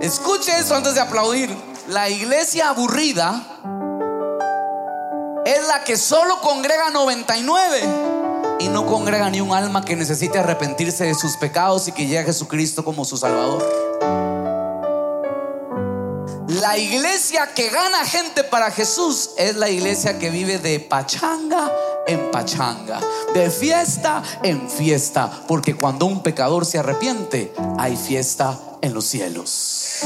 Escuche 0.00 0.58
eso 0.58 0.74
antes 0.74 0.94
de 0.94 1.00
aplaudir. 1.00 1.56
La 1.88 2.08
iglesia 2.10 2.68
aburrida 2.68 3.42
es 5.46 5.66
la 5.68 5.84
que 5.84 5.96
solo 5.96 6.40
congrega 6.40 6.90
99 6.90 7.80
y 8.58 8.68
no 8.68 8.86
congrega 8.86 9.30
ni 9.30 9.40
un 9.40 9.52
alma 9.52 9.84
que 9.84 9.96
necesite 9.96 10.38
arrepentirse 10.38 11.04
de 11.04 11.14
sus 11.14 11.36
pecados 11.36 11.88
y 11.88 11.92
que 11.92 12.02
llegue 12.02 12.18
a 12.18 12.24
Jesucristo 12.24 12.84
como 12.84 13.04
su 13.04 13.16
Salvador. 13.16 13.64
La 16.48 16.76
iglesia 16.76 17.54
que 17.54 17.70
gana 17.70 18.04
gente 18.04 18.44
para 18.44 18.70
Jesús 18.70 19.30
es 19.36 19.56
la 19.56 19.70
iglesia 19.70 20.18
que 20.18 20.30
vive 20.30 20.58
de 20.58 20.80
pachanga 20.80 21.70
en 22.06 22.30
pachanga, 22.30 23.00
de 23.34 23.50
fiesta 23.50 24.22
en 24.42 24.68
fiesta, 24.68 25.30
porque 25.46 25.74
cuando 25.74 26.06
un 26.06 26.22
pecador 26.22 26.64
se 26.64 26.78
arrepiente, 26.78 27.52
hay 27.78 27.96
fiesta 27.96 28.58
en 28.80 28.94
los 28.94 29.04
cielos. 29.04 30.02